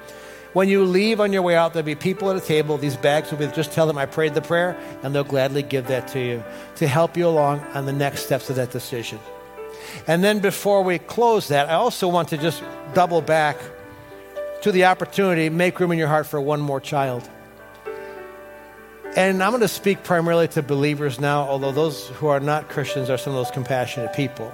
When 0.52 0.68
you 0.68 0.84
leave 0.84 1.20
on 1.20 1.32
your 1.32 1.42
way 1.42 1.54
out, 1.54 1.74
there'll 1.74 1.84
be 1.84 1.94
people 1.94 2.30
at 2.30 2.36
a 2.36 2.40
table. 2.40 2.78
These 2.78 2.96
bags 2.96 3.30
will 3.30 3.38
be 3.38 3.46
just 3.48 3.72
tell 3.72 3.86
them 3.86 3.98
I 3.98 4.06
prayed 4.06 4.34
the 4.34 4.42
prayer, 4.42 4.76
and 5.02 5.14
they'll 5.14 5.24
gladly 5.24 5.62
give 5.62 5.88
that 5.88 6.08
to 6.08 6.20
you 6.20 6.42
to 6.76 6.88
help 6.88 7.16
you 7.16 7.28
along 7.28 7.60
on 7.74 7.84
the 7.84 7.92
next 7.92 8.24
steps 8.24 8.48
of 8.48 8.56
that 8.56 8.70
decision. 8.70 9.18
And 10.06 10.24
then 10.24 10.40
before 10.40 10.82
we 10.82 10.98
close 10.98 11.48
that, 11.48 11.68
I 11.68 11.74
also 11.74 12.08
want 12.08 12.28
to 12.28 12.38
just 12.38 12.62
double 12.94 13.20
back 13.20 13.56
to 14.62 14.72
the 14.72 14.86
opportunity, 14.86 15.50
make 15.50 15.78
room 15.78 15.92
in 15.92 15.98
your 15.98 16.08
heart 16.08 16.26
for 16.26 16.40
one 16.40 16.60
more 16.60 16.80
child. 16.80 17.28
And 19.16 19.42
I'm 19.42 19.50
going 19.50 19.62
to 19.62 19.68
speak 19.68 20.02
primarily 20.02 20.48
to 20.48 20.62
believers 20.62 21.20
now, 21.20 21.42
although 21.42 21.72
those 21.72 22.08
who 22.08 22.26
are 22.26 22.40
not 22.40 22.68
Christians 22.68 23.08
are 23.08 23.16
some 23.16 23.32
of 23.32 23.38
those 23.38 23.50
compassionate 23.50 24.12
people. 24.12 24.52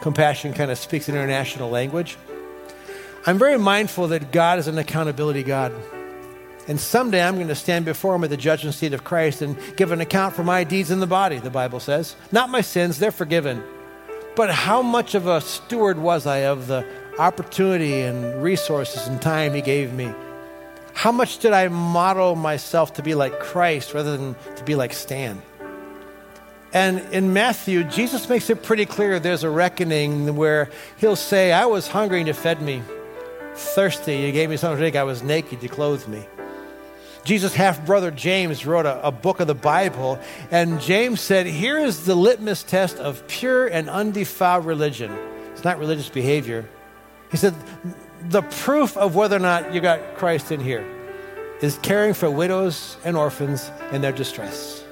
Compassion 0.00 0.52
kind 0.52 0.70
of 0.70 0.78
speaks 0.78 1.08
an 1.08 1.14
international 1.14 1.70
language. 1.70 2.16
I'm 3.26 3.38
very 3.38 3.58
mindful 3.58 4.08
that 4.08 4.32
God 4.32 4.58
is 4.58 4.66
an 4.66 4.78
accountability 4.78 5.42
God. 5.42 5.74
And 6.66 6.80
someday 6.80 7.22
I'm 7.22 7.34
going 7.34 7.48
to 7.48 7.54
stand 7.54 7.84
before 7.84 8.14
him 8.14 8.24
at 8.24 8.30
the 8.30 8.36
judgment 8.36 8.74
seat 8.74 8.94
of 8.94 9.04
Christ 9.04 9.42
and 9.42 9.58
give 9.76 9.92
an 9.92 10.00
account 10.00 10.34
for 10.34 10.44
my 10.44 10.64
deeds 10.64 10.90
in 10.90 11.00
the 11.00 11.06
body, 11.06 11.38
the 11.38 11.50
Bible 11.50 11.80
says. 11.80 12.16
Not 12.32 12.48
my 12.48 12.60
sins, 12.60 12.98
they're 12.98 13.10
forgiven. 13.10 13.62
But 14.36 14.50
how 14.50 14.80
much 14.80 15.14
of 15.14 15.26
a 15.26 15.40
steward 15.40 15.98
was 15.98 16.26
I 16.26 16.38
of 16.38 16.66
the 16.66 16.86
opportunity 17.18 18.00
and 18.02 18.42
resources 18.42 19.06
and 19.06 19.20
time 19.20 19.52
he 19.52 19.60
gave 19.60 19.92
me? 19.92 20.12
How 20.94 21.12
much 21.12 21.38
did 21.38 21.52
I 21.52 21.68
model 21.68 22.36
myself 22.36 22.94
to 22.94 23.02
be 23.02 23.14
like 23.14 23.38
Christ 23.38 23.92
rather 23.92 24.16
than 24.16 24.34
to 24.56 24.64
be 24.64 24.74
like 24.74 24.94
Stan? 24.94 25.42
And 26.72 27.00
in 27.12 27.32
Matthew, 27.32 27.84
Jesus 27.84 28.28
makes 28.28 28.48
it 28.48 28.62
pretty 28.62 28.86
clear 28.86 29.18
there's 29.18 29.42
a 29.42 29.50
reckoning 29.50 30.36
where 30.36 30.70
he'll 30.98 31.16
say, 31.16 31.52
I 31.52 31.66
was 31.66 31.88
hungry 31.88 32.18
and 32.18 32.28
you 32.28 32.32
fed 32.32 32.62
me, 32.62 32.82
thirsty, 33.60 34.16
you 34.16 34.32
gave 34.32 34.50
me 34.50 34.56
something 34.56 34.76
to 34.76 34.82
drink, 34.82 34.96
I 34.96 35.04
was 35.04 35.22
naked, 35.22 35.62
you 35.62 35.68
clothed 35.68 36.08
me. 36.08 36.26
Jesus' 37.24 37.54
half 37.54 37.84
brother 37.84 38.10
James 38.10 38.64
wrote 38.64 38.86
a, 38.86 39.06
a, 39.06 39.12
book 39.12 39.40
of 39.40 39.46
the 39.46 39.54
Bible, 39.54 40.18
and 40.50 40.80
James 40.80 41.20
said, 41.20 41.46
Here 41.46 41.78
is 41.78 42.06
the 42.06 42.14
litmus 42.14 42.62
test 42.62 42.96
of 42.96 43.26
pure 43.28 43.66
and 43.66 43.90
undefiled 43.90 44.64
religion. 44.64 45.12
It's 45.52 45.64
not 45.64 45.78
religious 45.78 46.08
behavior. 46.08 46.68
He 47.30 47.36
said, 47.36 47.54
The 48.28 48.42
proof 48.42 48.96
of 48.96 49.14
whether 49.14 49.36
or 49.36 49.40
not 49.40 49.74
you 49.74 49.80
got 49.80 50.16
Christ 50.16 50.50
in 50.50 50.60
here 50.60 50.84
is 51.60 51.78
caring 51.82 52.14
for 52.14 52.30
widows 52.30 52.96
and 53.04 53.16
orphans 53.16 53.70
in 53.92 54.00
their 54.00 54.12
distress 54.12 54.82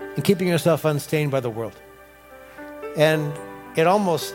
and 0.00 0.24
keeping 0.24 0.48
yourself 0.48 0.84
unstained 0.84 1.30
by 1.30 1.40
the 1.40 1.50
world. 1.50 1.74
And 2.96 3.32
it 3.76 3.86
almost 3.86 4.34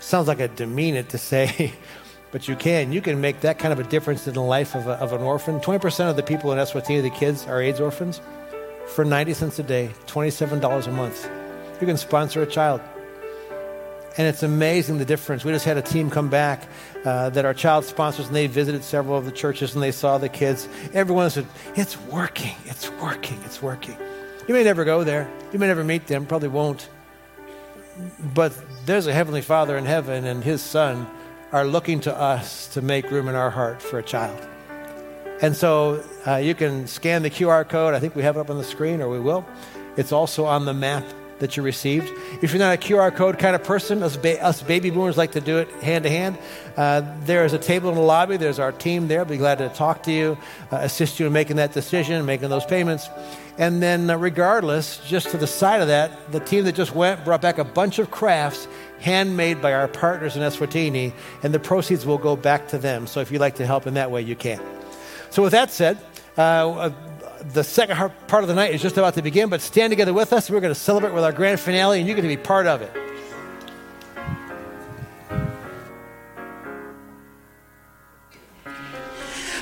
sounds 0.00 0.28
like 0.28 0.40
a 0.40 0.44
it 0.44 1.08
to 1.10 1.18
say, 1.18 1.72
but 2.30 2.48
you 2.48 2.56
can. 2.56 2.92
You 2.92 3.00
can 3.00 3.20
make 3.20 3.40
that 3.40 3.58
kind 3.58 3.72
of 3.72 3.78
a 3.78 3.88
difference 3.88 4.26
in 4.26 4.34
the 4.34 4.42
life 4.42 4.74
of, 4.74 4.86
a, 4.86 4.92
of 4.92 5.12
an 5.12 5.22
orphan. 5.22 5.60
20% 5.60 6.10
of 6.10 6.16
the 6.16 6.22
people 6.22 6.52
in 6.52 6.58
Eswatini, 6.58 7.02
the 7.02 7.10
kids, 7.10 7.46
are 7.46 7.60
AIDS 7.60 7.80
orphans. 7.80 8.20
For 8.94 9.04
90 9.04 9.34
cents 9.34 9.58
a 9.58 9.62
day, 9.62 9.90
$27 10.06 10.86
a 10.86 10.90
month, 10.90 11.30
you 11.80 11.86
can 11.86 11.96
sponsor 11.96 12.42
a 12.42 12.46
child. 12.46 12.80
And 14.16 14.26
it's 14.26 14.42
amazing 14.42 14.98
the 14.98 15.04
difference. 15.04 15.44
We 15.44 15.52
just 15.52 15.64
had 15.64 15.76
a 15.76 15.82
team 15.82 16.10
come 16.10 16.28
back 16.28 16.66
uh, 17.04 17.30
that 17.30 17.44
are 17.44 17.54
child 17.54 17.84
sponsors, 17.84 18.26
and 18.26 18.34
they 18.34 18.48
visited 18.48 18.82
several 18.82 19.16
of 19.16 19.24
the 19.24 19.30
churches 19.30 19.74
and 19.74 19.82
they 19.82 19.92
saw 19.92 20.18
the 20.18 20.28
kids. 20.28 20.68
Everyone 20.92 21.30
said, 21.30 21.46
It's 21.76 21.96
working, 22.06 22.56
it's 22.64 22.90
working, 22.92 23.38
it's 23.44 23.62
working. 23.62 23.96
You 24.48 24.54
may 24.54 24.64
never 24.64 24.84
go 24.84 25.04
there, 25.04 25.30
you 25.52 25.58
may 25.58 25.68
never 25.68 25.84
meet 25.84 26.06
them, 26.08 26.26
probably 26.26 26.48
won't. 26.48 26.88
But 28.34 28.58
there's 28.86 29.06
a 29.06 29.12
Heavenly 29.12 29.42
Father 29.42 29.76
in 29.76 29.84
heaven, 29.84 30.24
and 30.24 30.42
His 30.42 30.62
Son 30.62 31.06
are 31.52 31.64
looking 31.64 32.00
to 32.00 32.14
us 32.14 32.68
to 32.68 32.82
make 32.82 33.10
room 33.10 33.28
in 33.28 33.34
our 33.34 33.50
heart 33.50 33.80
for 33.80 33.98
a 33.98 34.02
child. 34.02 34.38
And 35.40 35.56
so 35.56 36.04
uh, 36.26 36.36
you 36.36 36.54
can 36.54 36.86
scan 36.86 37.22
the 37.22 37.30
QR 37.30 37.68
code. 37.68 37.94
I 37.94 38.00
think 38.00 38.14
we 38.14 38.22
have 38.22 38.36
it 38.36 38.40
up 38.40 38.50
on 38.50 38.58
the 38.58 38.64
screen, 38.64 39.00
or 39.00 39.08
we 39.08 39.20
will. 39.20 39.46
It's 39.96 40.12
also 40.12 40.44
on 40.44 40.64
the 40.64 40.74
map 40.74 41.04
that 41.38 41.56
you 41.56 41.62
received. 41.62 42.10
If 42.42 42.52
you're 42.52 42.58
not 42.58 42.74
a 42.74 42.76
QR 42.76 43.14
code 43.14 43.38
kind 43.38 43.54
of 43.54 43.62
person, 43.62 44.02
us, 44.02 44.16
ba- 44.16 44.42
us 44.42 44.62
baby 44.62 44.90
boomers 44.90 45.16
like 45.16 45.32
to 45.32 45.40
do 45.40 45.58
it 45.58 45.70
hand 45.82 46.04
to 46.04 46.10
hand. 46.10 46.36
Uh, 46.76 47.02
there 47.20 47.44
is 47.44 47.52
a 47.52 47.58
table 47.58 47.88
in 47.88 47.94
the 47.94 48.00
lobby. 48.00 48.36
There's 48.36 48.58
our 48.58 48.72
team 48.72 49.08
there. 49.08 49.24
Be 49.24 49.36
glad 49.36 49.58
to 49.58 49.68
talk 49.68 50.02
to 50.04 50.12
you, 50.12 50.36
uh, 50.72 50.78
assist 50.78 51.20
you 51.20 51.26
in 51.26 51.32
making 51.32 51.56
that 51.56 51.72
decision, 51.72 52.24
making 52.26 52.48
those 52.48 52.64
payments. 52.64 53.08
And 53.56 53.82
then, 53.82 54.10
uh, 54.10 54.16
regardless, 54.16 54.98
just 55.06 55.30
to 55.30 55.36
the 55.36 55.46
side 55.46 55.80
of 55.80 55.88
that, 55.88 56.32
the 56.32 56.40
team 56.40 56.64
that 56.64 56.74
just 56.74 56.94
went 56.94 57.24
brought 57.24 57.42
back 57.42 57.58
a 57.58 57.64
bunch 57.64 57.98
of 57.98 58.10
crafts 58.10 58.66
handmade 59.00 59.60
by 59.60 59.72
our 59.72 59.88
partners 59.88 60.36
in 60.36 60.42
Eswatini, 60.42 61.12
and 61.42 61.54
the 61.54 61.60
proceeds 61.60 62.04
will 62.04 62.18
go 62.18 62.36
back 62.36 62.68
to 62.68 62.78
them. 62.78 63.06
So 63.06 63.20
if 63.20 63.30
you'd 63.30 63.40
like 63.40 63.56
to 63.56 63.66
help 63.66 63.86
in 63.86 63.94
that 63.94 64.10
way, 64.10 64.22
you 64.22 64.36
can. 64.36 64.60
So, 65.30 65.42
with 65.42 65.52
that 65.52 65.70
said, 65.70 65.98
uh, 66.36 66.90
the 67.52 67.62
second 67.62 67.96
part 68.26 68.44
of 68.44 68.48
the 68.48 68.54
night 68.54 68.74
is 68.74 68.82
just 68.82 68.96
about 68.96 69.14
to 69.14 69.22
begin, 69.22 69.48
but 69.48 69.60
stand 69.60 69.90
together 69.90 70.12
with 70.12 70.32
us. 70.32 70.50
We're 70.50 70.60
going 70.60 70.74
to 70.74 70.80
celebrate 70.80 71.12
with 71.12 71.24
our 71.24 71.32
grand 71.32 71.60
finale, 71.60 71.98
and 71.98 72.08
you're 72.08 72.16
going 72.16 72.28
to 72.28 72.34
be 72.34 72.42
part 72.42 72.66
of 72.66 72.82
it. 72.82 72.92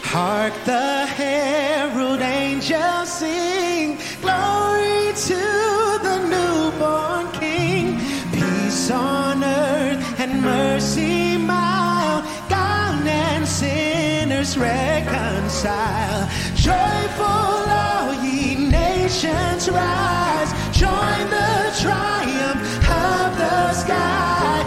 Hark 0.02 0.54
the 0.64 1.06
herald 1.06 2.20
angels 2.20 3.12
sing, 3.12 3.98
glory 4.22 5.12
to 5.14 5.65
mercy 10.46 11.36
mild, 11.36 12.24
God 12.48 13.04
and 13.06 13.46
sinners 13.46 14.56
reconcile. 14.56 16.28
Joyful 16.54 17.62
all 17.82 18.14
ye 18.24 18.54
nations 18.54 19.68
rise, 19.68 20.50
join 20.72 21.24
the 21.38 21.54
triumph 21.82 22.62
of 22.88 23.28
the 23.42 23.72
sky. 23.72 24.65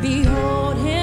Behold 0.00 0.76
him. 0.78 0.99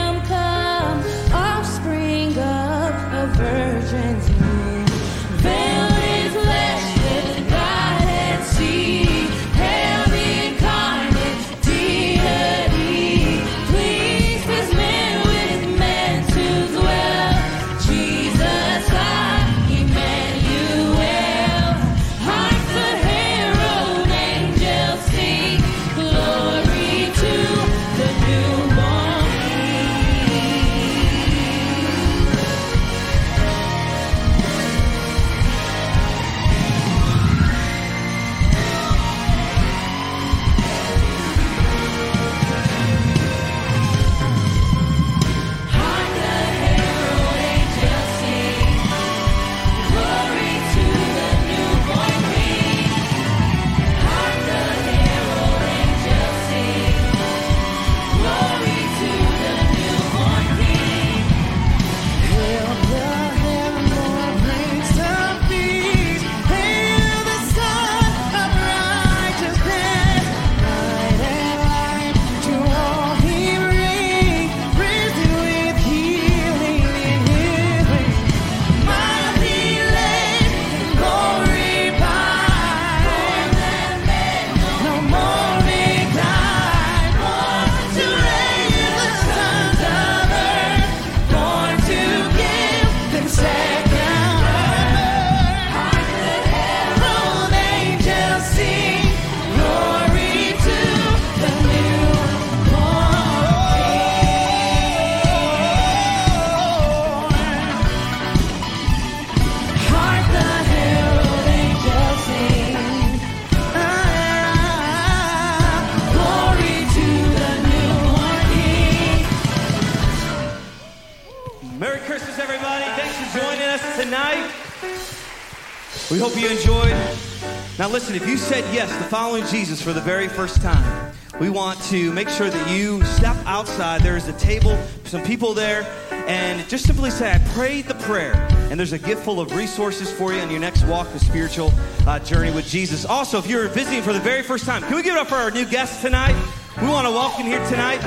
Yes 128.74 128.90
to 128.90 129.04
following 129.10 129.46
Jesus 129.46 129.82
for 129.82 129.94
the 129.94 130.02
very 130.02 130.28
first 130.28 130.62
time, 130.62 131.14
we 131.40 131.50
want 131.50 131.82
to 131.84 132.12
make 132.12 132.28
sure 132.30 132.50
that 132.50 132.72
you 132.72 133.04
step 133.04 133.36
outside. 133.46 134.02
There 134.02 134.18
is 134.18 134.28
a 134.28 134.34
table, 134.34 134.78
some 135.06 135.24
people 135.24 135.54
there, 135.54 135.84
and 136.28 136.68
just 136.68 136.86
simply 136.86 137.10
say, 137.10 137.32
I 137.32 137.40
prayed 137.54 137.86
the 137.86 137.96
prayer. 137.96 138.34
And 138.70 138.80
there's 138.80 138.94
a 138.94 139.00
gift 139.00 139.24
full 139.24 139.40
of 139.40 139.56
resources 139.56 140.12
for 140.12 140.34
you 140.34 140.40
on 140.40 140.50
your 140.50 140.60
next 140.60 140.84
walk, 140.86 141.12
the 141.14 141.20
spiritual 141.20 141.72
uh, 142.06 142.20
journey 142.20 142.52
with 142.52 142.66
Jesus. 142.66 143.06
Also, 143.06 143.38
if 143.38 143.48
you're 143.48 143.68
visiting 143.70 144.02
for 144.02 144.14
the 144.14 144.20
very 144.20 144.44
first 144.44 144.66
time, 144.66 144.82
can 144.84 144.96
we 144.96 145.04
give 145.04 145.16
it 145.16 145.20
up 145.20 145.28
for 145.28 145.36
our 145.36 145.52
new 145.52 145.66
guests 145.66 146.02
tonight? 146.02 146.36
We 146.82 146.88
want 146.88 147.08
to 147.08 147.12
welcome 147.12 147.46
here 147.46 147.66
tonight. 147.70 148.02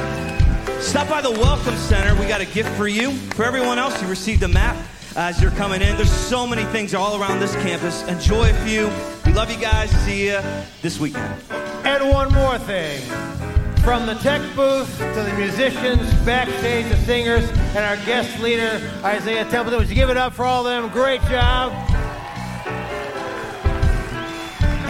Stop 0.80 1.08
by 1.08 1.20
the 1.20 1.30
Welcome 1.30 1.76
Center. 1.76 2.18
We 2.20 2.26
got 2.26 2.40
a 2.40 2.46
gift 2.46 2.70
for 2.76 2.88
you. 2.88 3.12
For 3.12 3.44
everyone 3.44 3.78
else, 3.78 4.00
you 4.02 4.08
received 4.08 4.42
a 4.42 4.48
map 4.48 4.76
as 5.16 5.40
you're 5.40 5.50
coming 5.52 5.82
in. 5.82 5.96
There's 5.96 6.10
so 6.10 6.46
many 6.46 6.64
things 6.64 6.94
all 6.94 7.20
around 7.20 7.40
this 7.40 7.54
campus. 7.56 8.02
Enjoy 8.08 8.50
a 8.50 8.54
few. 8.66 8.90
We 9.30 9.36
love 9.36 9.48
you 9.48 9.58
guys. 9.58 9.90
See 10.02 10.26
you 10.26 10.40
this 10.82 10.98
weekend. 10.98 11.40
And 11.84 12.10
one 12.10 12.32
more 12.32 12.58
thing. 12.58 13.00
From 13.84 14.04
the 14.04 14.14
tech 14.14 14.42
booth 14.56 14.98
to 14.98 15.22
the 15.22 15.32
musicians, 15.38 16.12
backstage, 16.24 16.88
the 16.88 16.96
singers, 16.96 17.48
and 17.48 17.78
our 17.78 17.94
guest 18.04 18.40
leader, 18.40 18.80
Isaiah 19.04 19.44
Templeton. 19.44 19.78
Would 19.78 19.88
you 19.88 19.94
give 19.94 20.10
it 20.10 20.16
up 20.16 20.32
for 20.32 20.44
all 20.44 20.66
of 20.66 20.82
them? 20.82 20.90
Great 20.90 21.22
job. 21.26 21.72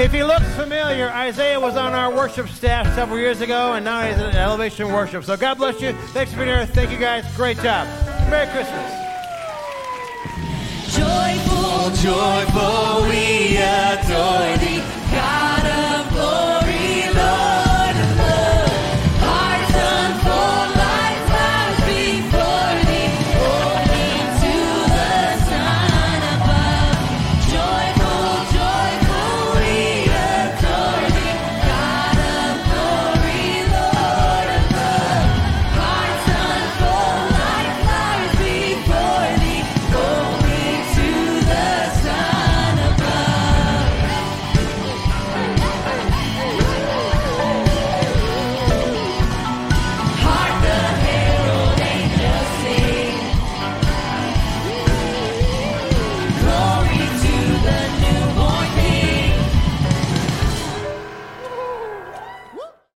If 0.00 0.10
he 0.10 0.24
looks 0.24 0.48
familiar, 0.54 1.10
Isaiah 1.10 1.60
was 1.60 1.76
on 1.76 1.92
our 1.92 2.10
worship 2.10 2.48
staff 2.48 2.86
several 2.94 3.18
years 3.18 3.42
ago, 3.42 3.74
and 3.74 3.84
now 3.84 4.00
he's 4.06 4.16
at 4.16 4.34
Elevation 4.34 4.90
Worship. 4.90 5.22
So 5.22 5.36
God 5.36 5.58
bless 5.58 5.82
you. 5.82 5.92
Thanks 5.92 6.32
for 6.32 6.38
being 6.38 6.48
here. 6.48 6.64
Thank 6.64 6.90
you 6.90 6.98
guys. 6.98 7.26
Great 7.36 7.58
job. 7.58 7.86
Merry 8.30 8.46
Christmas. 8.46 8.90
Joyful, 10.96 11.49
joyful, 11.94 13.02
we 13.08 13.56
adore 13.56 14.56
thee. 14.58 14.99